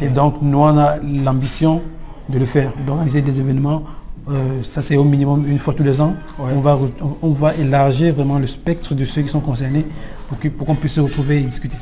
Et 0.00 0.08
donc, 0.08 0.36
nous, 0.40 0.58
on 0.58 0.78
a 0.78 0.96
l'ambition 0.98 1.82
de 2.30 2.38
le 2.38 2.46
faire, 2.46 2.72
d'organiser 2.86 3.20
des 3.20 3.38
événements. 3.38 3.82
Euh, 4.28 4.62
ça, 4.62 4.82
c'est 4.82 4.96
au 4.96 5.04
minimum 5.04 5.46
une 5.48 5.58
fois 5.58 5.72
tous 5.74 5.82
les 5.84 6.00
ans. 6.00 6.14
Ouais. 6.38 6.52
On, 6.54 6.60
va, 6.60 6.78
on, 7.22 7.32
va 7.32 7.54
élargir 7.54 8.14
vraiment 8.14 8.38
le 8.38 8.46
spectre 8.46 8.94
de 8.94 9.04
ceux 9.04 9.22
qui 9.22 9.28
sont 9.28 9.40
concernés 9.40 9.86
pour 10.28 10.38
que- 10.38 10.48
pour 10.48 10.66
qu'on 10.66 10.74
puisse 10.74 10.94
se 10.94 11.00
retrouver 11.00 11.38
et 11.38 11.44
discuter. 11.44 11.76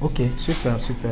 Ok, 0.00 0.20
super, 0.36 0.78
super. 0.78 1.10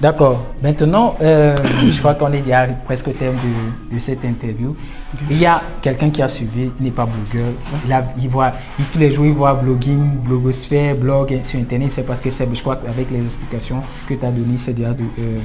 D'accord. 0.00 0.44
Maintenant, 0.62 1.16
euh, 1.20 1.56
je 1.90 1.98
crois 1.98 2.14
qu'on 2.14 2.32
est 2.32 2.42
déjà 2.42 2.66
presque 2.84 3.08
au 3.08 3.12
terme 3.12 3.34
de, 3.34 3.96
de 3.96 4.00
cette 4.00 4.24
interview. 4.24 4.76
Il 5.28 5.38
y 5.38 5.44
a 5.46 5.60
quelqu'un 5.82 6.10
qui 6.10 6.22
a 6.22 6.28
suivi, 6.28 6.70
il 6.78 6.84
n'est 6.84 6.92
pas 6.92 7.04
blogueur. 7.06 7.50
Il, 7.84 7.92
a- 7.92 8.04
il 8.16 8.28
voit, 8.28 8.52
il- 8.78 8.84
tous 8.84 8.98
les 9.00 9.10
jours, 9.10 9.26
il 9.26 9.32
voit 9.32 9.54
blogging, 9.54 10.18
blogosphère, 10.18 10.94
blog 10.94 11.36
sur 11.42 11.58
Internet. 11.58 11.90
C'est 11.90 12.04
parce 12.04 12.20
que 12.20 12.30
c'est, 12.30 12.48
je 12.54 12.60
crois 12.60 12.76
qu'avec 12.76 13.10
les 13.10 13.24
explications 13.24 13.82
que 14.06 14.14
tu 14.14 14.24
as 14.24 14.30
données, 14.30 14.58
c'est 14.58 14.74
déjà 14.74 14.94
de, 14.94 15.02
euh, 15.18 15.38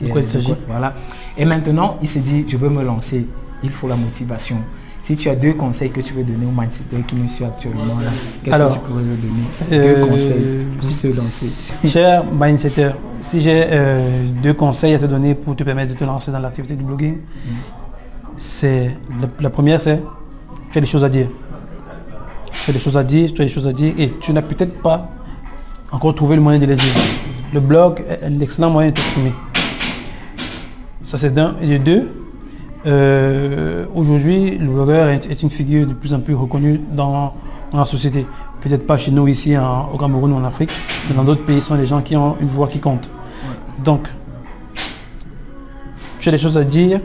De 0.00 0.08
quoi 0.08 0.22
il 0.22 0.26
s'agit. 0.26 0.54
Voilà. 0.66 0.94
Et 1.36 1.44
maintenant, 1.44 1.98
il 2.00 2.08
s'est 2.08 2.20
dit, 2.20 2.46
je 2.48 2.56
veux 2.56 2.70
me 2.70 2.82
lancer. 2.82 3.26
Il 3.62 3.70
faut 3.70 3.88
la 3.88 3.96
motivation. 3.96 4.58
Si 5.00 5.14
tu 5.16 5.28
as 5.28 5.36
deux 5.36 5.54
conseils 5.54 5.90
que 5.90 6.00
tu 6.00 6.12
veux 6.12 6.24
donner 6.24 6.44
au 6.46 6.50
mindsetter 6.60 7.02
qui 7.06 7.14
nous 7.14 7.28
suit 7.28 7.44
actuellement, 7.44 7.98
là, 8.02 8.10
qu'est-ce 8.42 8.54
Alors, 8.54 8.68
que 8.70 8.74
tu 8.74 8.80
pourrais 8.80 9.02
lui 9.02 9.16
donner? 9.16 9.44
Euh, 9.72 9.94
Deux 9.94 10.06
conseils 10.06 10.66
pour 10.76 10.92
se 10.92 11.06
lancer. 11.08 11.72
Cher 11.88 12.24
mindsetter, 12.24 12.90
si 13.20 13.40
j'ai 13.40 13.64
euh, 13.68 14.26
deux 14.42 14.54
conseils 14.54 14.94
à 14.94 14.98
te 14.98 15.06
donner 15.06 15.34
pour 15.34 15.54
te 15.54 15.62
permettre 15.62 15.92
de 15.94 15.98
te 15.98 16.04
lancer 16.04 16.30
dans 16.32 16.40
l'activité 16.40 16.74
du 16.74 16.82
blogging, 16.84 17.18
c'est 18.36 18.96
la, 19.20 19.28
la 19.40 19.50
première 19.50 19.80
c'est 19.80 20.02
tu 20.72 20.78
as 20.78 20.80
des 20.80 20.86
choses 20.86 21.04
à 21.04 21.08
dire. 21.08 21.28
Tu 22.64 22.70
as 22.70 22.74
des 22.74 22.80
choses 22.80 22.96
à 22.96 23.04
dire, 23.04 23.32
tu 23.32 23.40
as 23.40 23.44
des 23.44 23.50
choses 23.50 23.66
à 23.68 23.72
dire 23.72 23.94
et 23.98 24.12
tu 24.20 24.32
n'as 24.32 24.42
peut-être 24.42 24.82
pas 24.82 25.08
encore 25.90 26.14
trouvé 26.14 26.36
le 26.36 26.42
moyen 26.42 26.58
de 26.58 26.66
les 26.66 26.76
dire. 26.76 26.94
Le 27.54 27.60
blog 27.60 28.02
est 28.10 28.24
un 28.26 28.40
excellent 28.40 28.70
moyen 28.70 28.90
de 28.90 28.94
t'exprimer. 28.96 29.32
Ça 31.02 31.16
c'est 31.16 31.32
d'un. 31.32 31.54
Et 31.62 31.66
de 31.66 31.76
deux, 31.78 32.17
euh, 32.88 33.84
aujourd'hui, 33.94 34.58
le 34.58 34.66
blogueur 34.66 35.08
est, 35.08 35.26
est 35.30 35.42
une 35.42 35.50
figure 35.50 35.86
de 35.86 35.92
plus 35.94 36.12
en 36.14 36.20
plus 36.20 36.34
reconnue 36.34 36.80
dans, 36.92 37.34
dans 37.70 37.78
la 37.78 37.86
société. 37.86 38.26
Peut-être 38.60 38.86
pas 38.86 38.98
chez 38.98 39.10
nous 39.10 39.28
ici 39.28 39.56
en- 39.56 39.90
au 39.92 39.98
Cameroun 39.98 40.32
ou 40.32 40.36
en 40.36 40.44
Afrique, 40.44 40.70
mais 41.08 41.14
dans 41.14 41.22
d'autres 41.24 41.44
pays, 41.44 41.60
ce 41.60 41.68
sont 41.68 41.76
des 41.76 41.86
gens 41.86 42.00
qui 42.02 42.16
ont 42.16 42.36
une 42.40 42.48
voix 42.48 42.66
qui 42.68 42.80
compte. 42.80 43.08
Donc, 43.84 44.08
tu 46.18 46.28
as 46.28 46.32
des 46.32 46.38
choses 46.38 46.58
à 46.58 46.64
dire 46.64 47.00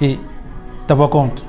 et 0.00 0.18
ta 0.86 0.94
voix 0.94 1.08
compte. 1.08 1.44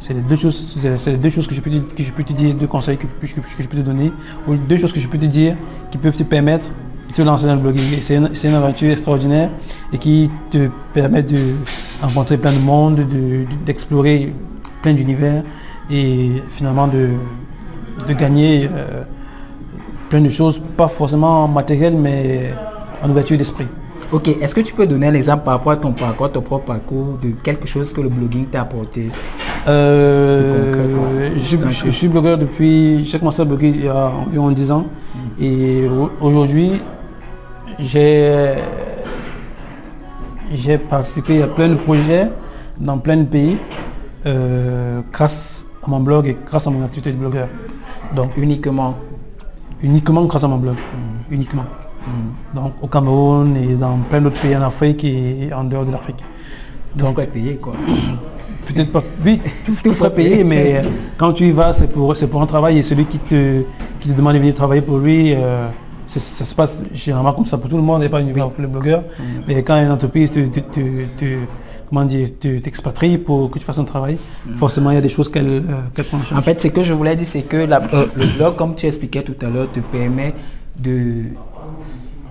C'est 0.00 0.14
les 0.14 0.20
deux 0.20 0.36
choses, 0.36 0.78
c'est- 0.96 1.16
deux 1.16 1.30
choses 1.30 1.46
que 1.46 1.54
je 1.54 1.60
peux 1.60 1.70
te, 1.70 1.78
que 1.94 2.02
je 2.02 2.12
peux 2.12 2.22
te 2.24 2.32
dire, 2.32 2.54
deux 2.54 2.66
conseils 2.66 2.96
que, 2.96 3.06
que 3.20 3.26
je- 3.26 3.34
que 3.34 3.40
je 3.62 3.68
peux 3.68 3.76
te 3.76 3.82
donner, 3.82 4.12
ou 4.46 4.54
deux 4.54 4.76
choses 4.76 4.92
que 4.92 5.00
je 5.00 5.08
peux 5.08 5.18
te 5.18 5.26
dire 5.26 5.56
qui 5.90 5.98
peuvent 5.98 6.16
te 6.16 6.22
permettre 6.22 6.68
te 7.14 7.22
lancer 7.22 7.46
dans 7.46 7.54
le 7.54 7.60
blogging. 7.60 7.94
Et 7.96 8.00
C'est 8.00 8.16
une, 8.16 8.30
une 8.44 8.54
aventure 8.54 8.90
extraordinaire 8.90 9.50
et 9.92 9.98
qui 9.98 10.30
te 10.50 10.68
permet 10.94 11.22
de 11.22 11.54
rencontrer 12.02 12.36
plein 12.38 12.52
de 12.52 12.58
monde, 12.58 12.96
de- 12.96 13.02
de- 13.02 13.44
d'explorer 13.66 14.32
plein 14.82 14.92
d'univers 14.94 15.42
et 15.90 16.42
finalement 16.50 16.86
de, 16.86 17.08
de 18.06 18.12
gagner 18.12 18.68
euh, 18.72 19.02
plein 20.08 20.20
de 20.20 20.28
choses, 20.28 20.60
pas 20.76 20.88
forcément 20.88 21.48
matérielles, 21.48 21.96
mais 21.96 22.52
en 23.02 23.10
ouverture 23.10 23.36
d'esprit. 23.36 23.66
Ok, 24.10 24.28
est-ce 24.40 24.54
que 24.54 24.62
tu 24.62 24.72
peux 24.72 24.86
donner 24.86 25.08
un 25.08 25.14
exemple 25.14 25.44
par 25.44 25.54
rapport 25.54 25.72
à 25.72 25.76
ton 25.76 25.92
parcours, 25.92 26.32
ton 26.32 26.40
propre 26.40 26.64
parcours, 26.64 27.18
de 27.22 27.30
quelque 27.42 27.66
chose 27.66 27.92
que 27.92 28.00
le 28.00 28.08
blogging 28.08 28.46
t'a 28.46 28.62
apporté? 28.62 29.10
Euh, 29.66 31.30
je, 31.36 31.90
suis 31.90 32.08
blogueur 32.08 32.38
depuis, 32.38 33.04
j'ai 33.04 33.18
commencé 33.18 33.42
à 33.42 33.44
bloguer 33.44 33.68
il 33.68 33.84
y 33.84 33.88
a 33.88 34.10
environ 34.26 34.50
10 34.50 34.70
ans 34.70 34.86
et 35.40 35.84
au- 35.86 36.10
aujourd'hui 36.26 36.80
j'ai 37.78 38.56
participé 40.88 41.42
à 41.42 41.46
plein 41.46 41.68
de 41.68 41.74
projets 41.74 42.28
dans 42.78 42.98
plein 42.98 43.16
de 43.18 43.24
pays 43.24 43.56
euh, 44.26 45.00
grâce 45.12 45.66
à 45.84 45.90
mon 45.90 46.00
blog 46.00 46.26
et 46.28 46.36
grâce 46.46 46.66
à 46.66 46.70
mon 46.70 46.84
activité 46.84 47.12
de 47.12 47.16
blogueur. 47.16 47.48
Donc 48.14 48.36
uniquement 48.36 48.96
Uniquement 49.82 50.24
grâce 50.24 50.42
à 50.42 50.48
mon 50.48 50.56
blog. 50.56 50.74
Mm. 50.74 51.34
Uniquement. 51.34 51.64
Mm. 52.06 52.56
Donc 52.56 52.72
au 52.82 52.86
Cameroun 52.88 53.56
et 53.56 53.74
dans 53.76 53.96
plein 54.10 54.20
d'autres 54.20 54.40
pays 54.40 54.56
en 54.56 54.62
Afrique 54.62 55.04
et 55.04 55.50
en 55.54 55.64
dehors 55.64 55.84
de 55.84 55.92
l'Afrique. 55.92 56.24
Donc 56.96 57.24
payer 57.26 57.56
quoi. 57.56 57.74
Peut-être 58.66 58.92
pas. 58.92 59.02
Oui, 59.24 59.40
tout, 59.64 59.74
tout 59.82 59.94
ferait 59.94 60.12
payer, 60.12 60.44
mais 60.44 60.82
quand 61.16 61.32
tu 61.32 61.46
y 61.46 61.52
vas, 61.52 61.72
c'est 61.72 61.86
pour, 61.86 62.12
pour 62.30 62.42
un 62.42 62.46
travail 62.46 62.76
et 62.78 62.82
celui 62.82 63.06
qui 63.06 63.18
te, 63.18 63.62
qui 63.98 64.08
te 64.10 64.14
demande 64.14 64.34
de 64.34 64.40
venir 64.40 64.52
travailler 64.52 64.82
pour 64.82 64.98
lui, 64.98 65.32
euh, 65.32 65.68
ça 66.08 66.44
se 66.44 66.54
passe 66.54 66.80
généralement 66.92 67.32
comme 67.32 67.46
ça 67.46 67.58
pour 67.58 67.68
tout 67.68 67.76
le 67.76 67.82
monde 67.82 68.02
et 68.02 68.08
pas 68.08 68.20
uniquement 68.20 68.48
pour 68.48 68.62
les 68.62 68.68
blogueurs. 68.68 69.02
Mm. 69.02 69.22
Mais 69.46 69.62
quand 69.62 69.76
une 69.80 69.90
entreprise 69.90 70.30
te, 70.30 70.40
comment 71.88 72.04
dire, 72.04 72.28
t'expatries 72.38 73.18
pour 73.18 73.50
que 73.50 73.58
tu 73.58 73.64
fasses 73.64 73.78
un 73.78 73.84
travail, 73.84 74.18
mm. 74.46 74.56
forcément 74.56 74.90
il 74.90 74.94
y 74.94 74.98
a 74.98 75.02
des 75.02 75.08
choses 75.08 75.28
qu'elle 75.28 75.62
euh, 75.68 76.02
prend 76.04 76.18
en 76.18 76.38
En 76.38 76.42
fait, 76.42 76.60
ce 76.60 76.68
que 76.68 76.82
je 76.82 76.92
voulais 76.92 77.16
dire, 77.16 77.26
c'est 77.26 77.42
que 77.42 77.56
euh, 77.56 78.06
le 78.16 78.26
blog, 78.36 78.56
comme 78.56 78.74
tu 78.74 78.86
expliquais 78.86 79.22
tout 79.22 79.36
à 79.44 79.48
l'heure, 79.48 79.70
te 79.72 79.80
permet 79.80 80.34
de 80.78 81.24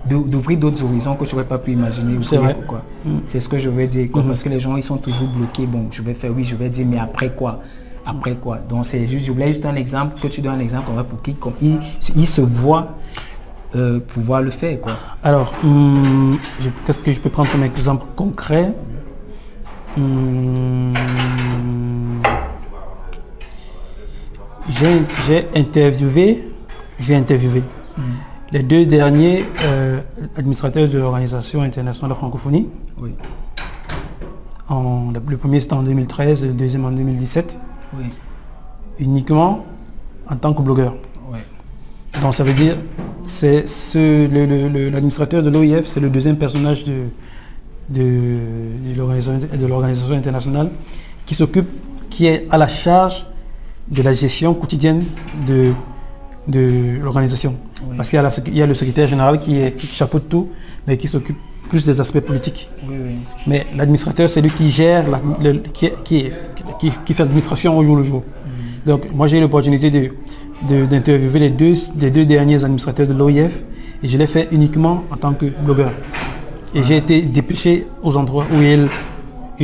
d'ouvrir 0.10 0.58
d'autres 0.58 0.84
horizons 0.86 1.16
que 1.16 1.26
je 1.26 1.32
n'aurais 1.34 1.48
pas 1.48 1.58
pu 1.58 1.72
imaginer. 1.72 2.18
C'est 2.22 2.38
vrai. 2.38 2.56
Quoi. 2.66 2.82
Mm. 3.06 3.18
C'est 3.26 3.42
ce 3.42 3.50
que 3.50 3.58
je 3.58 3.68
veux 3.70 3.88
dire. 3.88 4.10
Quoi, 4.10 4.22
mm-hmm. 4.22 4.28
Parce 4.28 4.44
que 4.44 4.50
les 4.50 4.60
gens, 4.60 4.76
ils 4.78 4.84
sont 4.84 4.98
toujours 4.98 5.28
bloqués. 5.28 5.66
Bon, 5.66 5.88
je 5.92 6.02
vais 6.02 6.13
faire 6.13 6.32
oui, 6.36 6.46
je 6.46 6.56
vais 6.56 6.70
dire, 6.70 6.86
mais 6.86 6.98
après 6.98 7.30
quoi? 7.32 7.62
Après 8.06 8.36
quoi? 8.36 8.58
Donc, 8.58 8.86
c'est 8.86 9.06
juste, 9.06 9.26
je 9.26 9.32
voulais 9.34 9.50
juste 9.50 9.66
un 9.66 9.76
exemple, 9.76 10.20
que 10.22 10.30
tu 10.30 10.40
donnes 10.40 10.56
un 10.56 10.60
exemple 10.60 10.90
pour 11.10 11.22
qu'ils 11.22 11.80
il, 12.16 12.28
se 12.28 12.40
voient 12.40 12.96
euh, 13.75 13.99
pouvoir 13.99 14.41
le 14.41 14.51
faire. 14.51 14.80
Quoi. 14.82 14.93
Alors, 15.23 15.53
hum, 15.63 16.38
qu'est-ce 16.86 16.99
que 16.99 17.12
je 17.12 17.19
peux 17.19 17.30
prendre 17.30 17.51
comme 17.51 17.63
exemple 17.63 18.06
concret? 18.15 18.73
Hum, 19.97 20.93
J'ai 24.69 25.47
interviewé, 25.56 26.43
j'ai 26.99 27.15
interviewé. 27.15 27.63
Mm. 27.97 28.01
Les 28.51 28.63
deux 28.63 28.86
derniers 28.86 29.45
euh, 29.63 29.99
administrateurs 30.38 30.88
de 30.88 30.97
l'Organisation 30.97 31.62
internationale 31.62 32.10
de 32.10 32.13
la 32.13 32.19
francophonie. 32.19 32.67
Oui. 32.99 33.12
En, 34.69 35.12
le 35.12 35.38
premier 35.38 35.62
c'était 35.62 35.73
en 35.73 35.84
2013 35.84 36.43
et 36.43 36.47
le 36.47 36.53
deuxième 36.53 36.86
en 36.86 36.91
2017. 36.91 37.58
Oui. 37.97 38.06
Uniquement 38.99 39.65
en 40.30 40.36
tant 40.36 40.53
que 40.53 40.62
blogueur. 40.62 40.95
Oui. 41.32 41.39
Donc 42.21 42.34
ça 42.34 42.43
veut 42.43 42.53
dire, 42.53 42.77
c'est 43.28 43.66
l'administrateur 44.92 45.44
de 45.44 45.50
l'OIF, 45.50 45.88
c'est 45.88 46.00
le 46.00 46.10
deuxième 46.10 46.38
personnage 46.38 46.84
de, 46.84 47.04
de, 47.90 48.28
de 48.94 49.66
l'organisation 49.68 50.16
internationale 50.16 50.70
qui 51.26 51.36
s'occupe, 51.36 51.68
qui 52.10 52.28
est 52.28 52.48
à 52.50 52.58
la 52.58 52.68
charge 52.68 53.26
de 53.90 54.02
la 54.02 54.13
gestion 54.13 54.54
quotidienne 54.54 55.04
de 55.48 55.74
de 56.48 57.00
l'organisation. 57.02 57.56
Parce 57.96 58.10
qu'il 58.10 58.56
y, 58.56 58.62
a 58.62 58.66
le 58.66 58.74
secrétaire 58.74 59.08
général 59.08 59.40
qui, 59.40 59.60
est, 59.60 59.76
qui 59.76 59.88
chapeaute 59.88 60.30
tout, 60.30 60.50
mais 60.88 60.98
qui 60.98 61.08
s'occupe 61.08 61.38
plus 61.70 61.84
des 61.84 62.00
aspects 62.00 62.22
politiques. 62.22 62.70
Mais 63.46 63.68
l'administrateur, 63.76 64.30
c'est 64.30 64.42
lui 64.42 64.50
qui 64.52 64.72
gère, 64.72 65.06
qui, 65.74 65.92
qui, 66.06 67.13
fait 67.13 67.24
l'administration 67.24 67.78
au 67.78 67.84
jour 67.84 67.98
le 67.98 68.04
jour. 68.04 68.24
Donc 68.88 69.12
moi 69.13 69.28
j'ai 69.28 69.38
eu 69.38 69.41
l'opportunité 69.41 70.12
d'interviewer 70.62 71.39
les 71.39 71.50
deux, 71.50 71.73
les 72.00 72.10
deux 72.10 72.26
derniers 72.26 72.63
administrateurs 72.63 73.06
de 73.06 73.13
l'OIF 73.13 73.63
et 74.02 74.08
je 74.08 74.17
l'ai 74.17 74.28
fait 74.28 74.47
uniquement 74.52 75.04
en 75.12 75.17
tant 75.17 75.34
que 75.34 75.45
blogueur. 75.45 75.91
Et 76.73 76.84
j'ai 76.84 76.97
été 76.97 77.21
dépêché 77.21 77.86
aux 78.02 78.15
endroits 78.15 78.45
où 78.52 78.62
ils, 78.62 78.88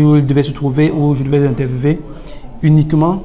où 0.04 0.18
ils 0.18 0.26
devaient 0.26 0.44
se 0.44 0.52
trouver, 0.52 0.92
où 0.92 1.16
je 1.16 1.24
devais 1.24 1.40
les 1.40 1.48
interviewer, 1.48 2.00
uniquement 2.62 3.24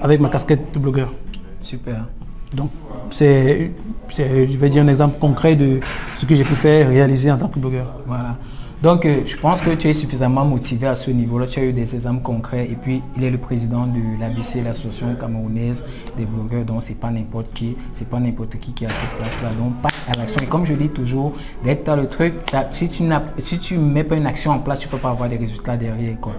avec 0.00 0.20
ma 0.20 0.28
casquette 0.28 0.72
de 0.72 0.78
blogueur. 0.78 1.12
Super. 1.60 2.06
Donc 2.54 2.70
c'est, 3.10 3.72
je 4.16 4.56
vais 4.56 4.70
dire, 4.70 4.84
un 4.84 4.88
exemple 4.88 5.18
concret 5.18 5.56
de 5.56 5.80
ce 6.14 6.26
que 6.26 6.34
j'ai 6.34 6.44
pu 6.44 6.54
faire, 6.54 6.88
réaliser 6.88 7.30
en 7.32 7.38
tant 7.38 7.48
que 7.48 7.58
blogueur. 7.58 7.92
Voilà. 8.06 8.36
Donc, 8.84 9.06
euh, 9.06 9.22
je 9.24 9.34
pense 9.38 9.62
que 9.62 9.70
tu 9.70 9.88
es 9.88 9.94
suffisamment 9.94 10.44
motivé 10.44 10.86
à 10.86 10.94
ce 10.94 11.10
niveau-là. 11.10 11.46
Tu 11.46 11.58
as 11.58 11.64
eu 11.64 11.72
des 11.72 11.94
exemples 11.94 12.20
concrets. 12.20 12.68
Et 12.70 12.76
puis, 12.76 13.02
il 13.16 13.24
est 13.24 13.30
le 13.30 13.38
président 13.38 13.86
de 13.86 14.20
l'ABC, 14.20 14.62
l'association 14.62 15.14
camerounaise 15.18 15.86
des 16.18 16.26
blogueurs. 16.26 16.66
Donc, 16.66 16.82
c'est 16.82 17.00
pas 17.00 17.10
n'importe 17.10 17.46
qui. 17.54 17.78
C'est 17.94 18.06
pas 18.06 18.20
n'importe 18.20 18.58
qui 18.60 18.74
qui 18.74 18.84
a 18.84 18.90
cette 18.90 19.08
place-là. 19.16 19.48
Donc, 19.58 19.72
passe 19.80 20.04
à 20.06 20.18
l'action. 20.18 20.42
Et 20.42 20.46
comme 20.46 20.66
je 20.66 20.74
dis 20.74 20.90
toujours, 20.90 21.32
dès 21.64 21.78
que 21.78 21.84
tu 21.86 21.90
as 21.92 21.96
le 21.96 22.08
truc, 22.08 22.34
si 22.72 22.90
tu 22.90 23.04
ne 23.04 23.16
si 23.38 23.78
mets 23.78 24.04
pas 24.04 24.16
une 24.16 24.26
action 24.26 24.50
en 24.50 24.58
place, 24.58 24.80
tu 24.80 24.88
ne 24.88 24.90
peux 24.90 24.98
pas 24.98 25.12
avoir 25.12 25.30
des 25.30 25.38
résultats 25.38 25.78
derrière. 25.78 26.20
Quoi. 26.20 26.34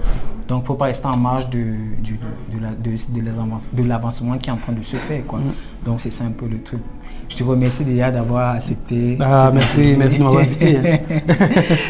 Donc, 0.47 0.59
il 0.59 0.61
ne 0.61 0.67
faut 0.67 0.75
pas 0.75 0.85
rester 0.85 1.07
en 1.07 1.17
marge 1.17 1.49
de, 1.49 1.63
de, 2.53 3.87
l'avancement 3.87 4.37
qui 4.37 4.49
est 4.49 4.53
en 4.53 4.57
train 4.57 4.73
de 4.73 4.83
se 4.83 4.95
faire. 4.97 5.25
Quoi. 5.25 5.39
Mm. 5.39 5.85
Donc, 5.85 6.01
c'est 6.01 6.11
ça 6.11 6.23
un 6.23 6.31
peu 6.31 6.47
le 6.47 6.61
truc. 6.61 6.81
Je 7.27 7.35
te 7.35 7.43
remercie 7.43 7.83
déjà 7.83 8.11
d'avoir 8.11 8.55
accepté. 8.55 9.17
Ah, 9.19 9.49
merci, 9.51 9.95
merci 9.97 10.19
de 10.19 10.23
m'avoir 10.23 10.43
invité. 10.43 10.77
Hein. 10.77 10.97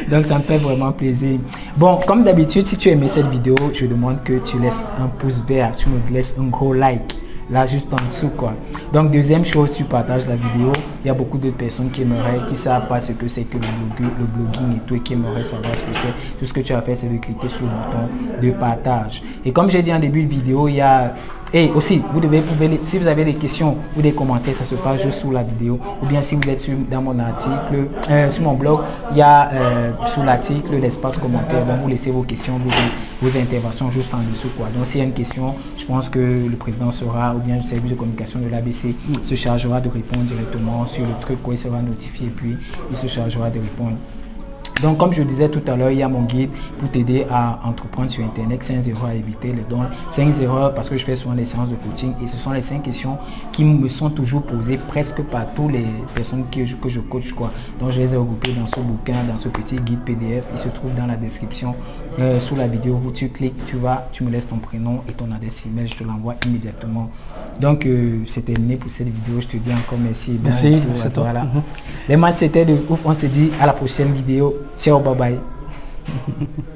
Donc, 0.12 0.28
ça 0.28 0.38
me 0.38 0.44
fait 0.44 0.58
vraiment 0.58 0.94
plaisir. 0.94 1.40
Bon, 1.76 2.00
comme 2.08 2.24
d'habitude, 2.24 2.66
si 2.66 2.78
tu 2.78 2.90
aimais 2.90 3.10
cette 3.10 3.28
vidéo, 3.28 3.56
je 3.74 3.86
demande 3.86 4.24
que 4.24 4.40
tu 4.40 4.58
laisses 4.60 4.88
un 5.00 5.08
pouce 5.08 5.44
vert, 5.46 5.76
tu 5.76 5.90
me 5.90 6.00
laisses 6.14 6.36
un 6.40 6.46
gros 6.46 6.74
like 6.74 7.25
là 7.50 7.68
juste 7.68 7.94
en 7.94 8.06
dessous 8.06 8.30
quoi. 8.30 8.54
Donc 8.94 9.12
deuxième 9.12 9.46
chose, 9.46 9.72
tu 9.72 9.84
partages 9.84 10.28
la 10.28 10.36
vidéo. 10.36 10.72
Il 11.04 11.08
y 11.08 11.10
a 11.10 11.14
beaucoup 11.14 11.38
de 11.38 11.52
personnes 11.52 11.92
qui 11.92 12.02
aimeraient, 12.02 12.40
qui 12.50 12.56
savent 12.56 12.88
pas 12.88 13.00
ce 13.00 13.12
que 13.12 13.28
c'est 13.28 13.44
que 13.44 13.58
le, 13.58 14.06
le, 14.20 14.26
blogging 14.26 14.78
et 14.78 14.80
tout 14.88 14.96
et 14.96 15.00
qui 15.00 15.14
aimeraient 15.14 15.44
savoir 15.44 15.74
ce 15.76 15.82
que 15.82 15.96
c'est. 15.96 16.38
Tout 16.40 16.46
ce 16.46 16.54
que 16.54 16.62
tu 16.62 16.74
as 16.74 16.82
fait, 16.82 16.96
c'est 16.96 17.08
de 17.08 17.18
cliquer 17.18 17.50
sur 17.50 17.66
le 17.66 17.72
bouton 17.72 18.42
de 18.42 18.52
partage. 18.52 19.22
Et 19.44 19.52
comme 19.52 19.70
j'ai 19.70 19.84
dit 19.84 19.94
en 19.94 20.00
début 20.00 20.24
de 20.24 20.30
vidéo, 20.30 20.68
il 20.68 20.76
y 20.76 20.82
a 20.82 21.14
et 21.56 21.72
aussi, 21.74 22.02
vous 22.12 22.20
devez, 22.20 22.44
si 22.84 22.98
vous 22.98 23.08
avez 23.08 23.24
des 23.24 23.36
questions 23.36 23.78
ou 23.96 24.02
des 24.02 24.12
commentaires, 24.12 24.54
ça 24.54 24.66
se 24.66 24.76
passe 24.76 25.02
juste 25.02 25.20
sous 25.20 25.32
la 25.32 25.42
vidéo. 25.42 25.80
Ou 26.04 26.06
bien 26.06 26.22
si 26.22 26.36
vous 26.36 26.50
êtes 26.50 26.60
sur, 26.60 26.74
dans 26.92 27.02
mon 27.02 27.18
article, 27.18 27.88
euh, 28.12 28.30
sur 28.30 28.44
mon 28.44 28.56
blog, 28.56 28.82
il 29.12 29.18
y 29.20 29.22
a 29.22 29.52
euh, 29.54 29.92
sous 30.14 30.22
l'article 30.22 30.76
l'espace 30.82 31.18
commentaire. 31.18 31.66
Donc 31.66 31.78
vous 31.82 31.88
laissez 31.88 32.12
vos 32.12 32.24
questions, 32.24 32.58
vos, 32.58 32.72
vos 33.26 33.38
interventions 33.38 33.90
juste 33.90 34.14
en 34.14 34.18
dessous. 34.30 34.50
Donc 34.76 34.86
s'il 34.86 35.00
y 35.00 35.04
a 35.04 35.06
une 35.06 35.14
question, 35.14 35.56
je 35.78 35.86
pense 35.86 36.10
que 36.10 36.20
le 36.20 36.58
président 36.58 36.92
sera, 36.92 37.34
ou 37.34 37.40
bien 37.40 37.56
le 37.56 37.62
service 37.62 37.92
de 37.92 37.96
communication 37.96 38.42
de 38.42 38.50
l'ABC 38.50 38.94
se 39.24 39.36
chargera 39.36 39.80
de 39.80 39.88
répondre 39.88 40.26
directement 40.26 40.86
sur 40.88 41.06
le 41.06 41.14
truc, 41.22 41.42
quoi, 41.42 41.54
il 41.54 41.58
sera 41.58 41.82
notifié, 41.82 42.28
puis 42.36 42.58
il 42.92 42.98
se 42.98 43.08
chargera 43.08 43.50
de 43.50 43.60
répondre. 43.60 43.96
Donc, 44.82 44.98
comme 44.98 45.14
je 45.14 45.24
disais 45.24 45.48
tout 45.48 45.62
à 45.68 45.76
l'heure, 45.78 45.92
il 45.92 46.00
y 46.00 46.04
a 46.04 46.10
mon 46.10 46.24
guide 46.24 46.50
pour 46.80 46.90
t'aider 46.90 47.26
à 47.32 47.60
entreprendre 47.64 48.12
sur 48.12 48.26
Internet. 48.26 48.62
5 48.62 48.86
erreurs 48.88 49.06
à 49.06 49.16
éviter. 49.16 49.54
Les 49.54 49.62
dons. 49.62 49.84
5 50.10 50.42
erreurs 50.42 50.74
parce 50.74 50.90
que 50.90 50.98
je 50.98 51.06
fais 51.06 51.16
souvent 51.16 51.34
des 51.34 51.46
séances 51.46 51.70
de 51.70 51.76
coaching 51.76 52.14
et 52.22 52.28
ce 52.28 52.36
sont 52.36 52.52
les 52.52 52.62
5 52.62 52.84
questions 52.84 53.18
qui 53.54 53.64
me 53.64 53.88
sont 53.88 54.10
toujours 54.10 54.44
posées 54.44 54.78
presque 54.78 55.22
par 55.24 55.54
toutes 55.54 55.72
les 55.72 55.86
personnes 56.14 56.44
que 56.52 56.66
je, 56.66 56.76
que 56.76 56.90
je 56.90 57.00
coach. 57.00 57.32
Quoi. 57.32 57.52
Donc, 57.80 57.92
je 57.92 58.00
les 58.00 58.14
ai 58.14 58.18
regroupées 58.18 58.52
dans 58.52 58.68
ce 58.68 58.80
bouquin, 58.82 59.24
dans 59.30 59.38
ce 59.38 59.48
petit 59.48 59.78
guide 59.78 60.00
PDF. 60.00 60.48
Il 60.52 60.60
se 60.60 60.68
trouve 60.68 60.94
dans 60.94 61.08
la 61.08 61.16
description 61.16 61.74
euh, 62.20 62.40
sous 62.40 62.56
la 62.56 62.68
vidéo. 62.68 62.98
Vous, 62.98 63.12
tu 63.12 63.30
cliques, 63.30 63.66
tu 63.66 63.78
vas, 63.78 64.08
tu 64.12 64.24
me 64.24 64.30
laisses 64.30 64.48
ton 64.48 64.58
prénom 64.58 65.02
et 65.08 65.14
ton 65.14 65.32
adresse 65.32 65.66
email. 65.66 65.88
Je 65.88 65.96
te 65.96 66.04
l'envoie 66.04 66.36
immédiatement. 66.46 67.10
Donc, 67.60 67.86
euh, 67.86 68.20
c'est 68.26 68.44
terminé 68.44 68.76
pour 68.78 68.92
cette 68.92 69.08
vidéo. 69.08 69.42
Je 69.42 69.48
te 69.48 69.58
dis 69.58 69.72
encore 69.72 70.00
merci. 70.00 70.40
Merci, 70.44 70.78
c'est 70.94 71.14
toi. 71.14 71.24
Voilà. 71.24 71.46
Les 72.08 72.18
matchs, 72.18 72.36
c'était 72.38 72.66
de 72.66 72.78
ouf. 72.90 73.06
On 73.06 73.14
se 73.14 73.26
dit 73.28 73.52
à 73.60 73.66
la 73.66 73.74
prochaine 73.74 74.14
vidéo. 74.14 74.56
Ciao, 74.80 75.00
bye 75.00 75.16
bye. 75.16 75.40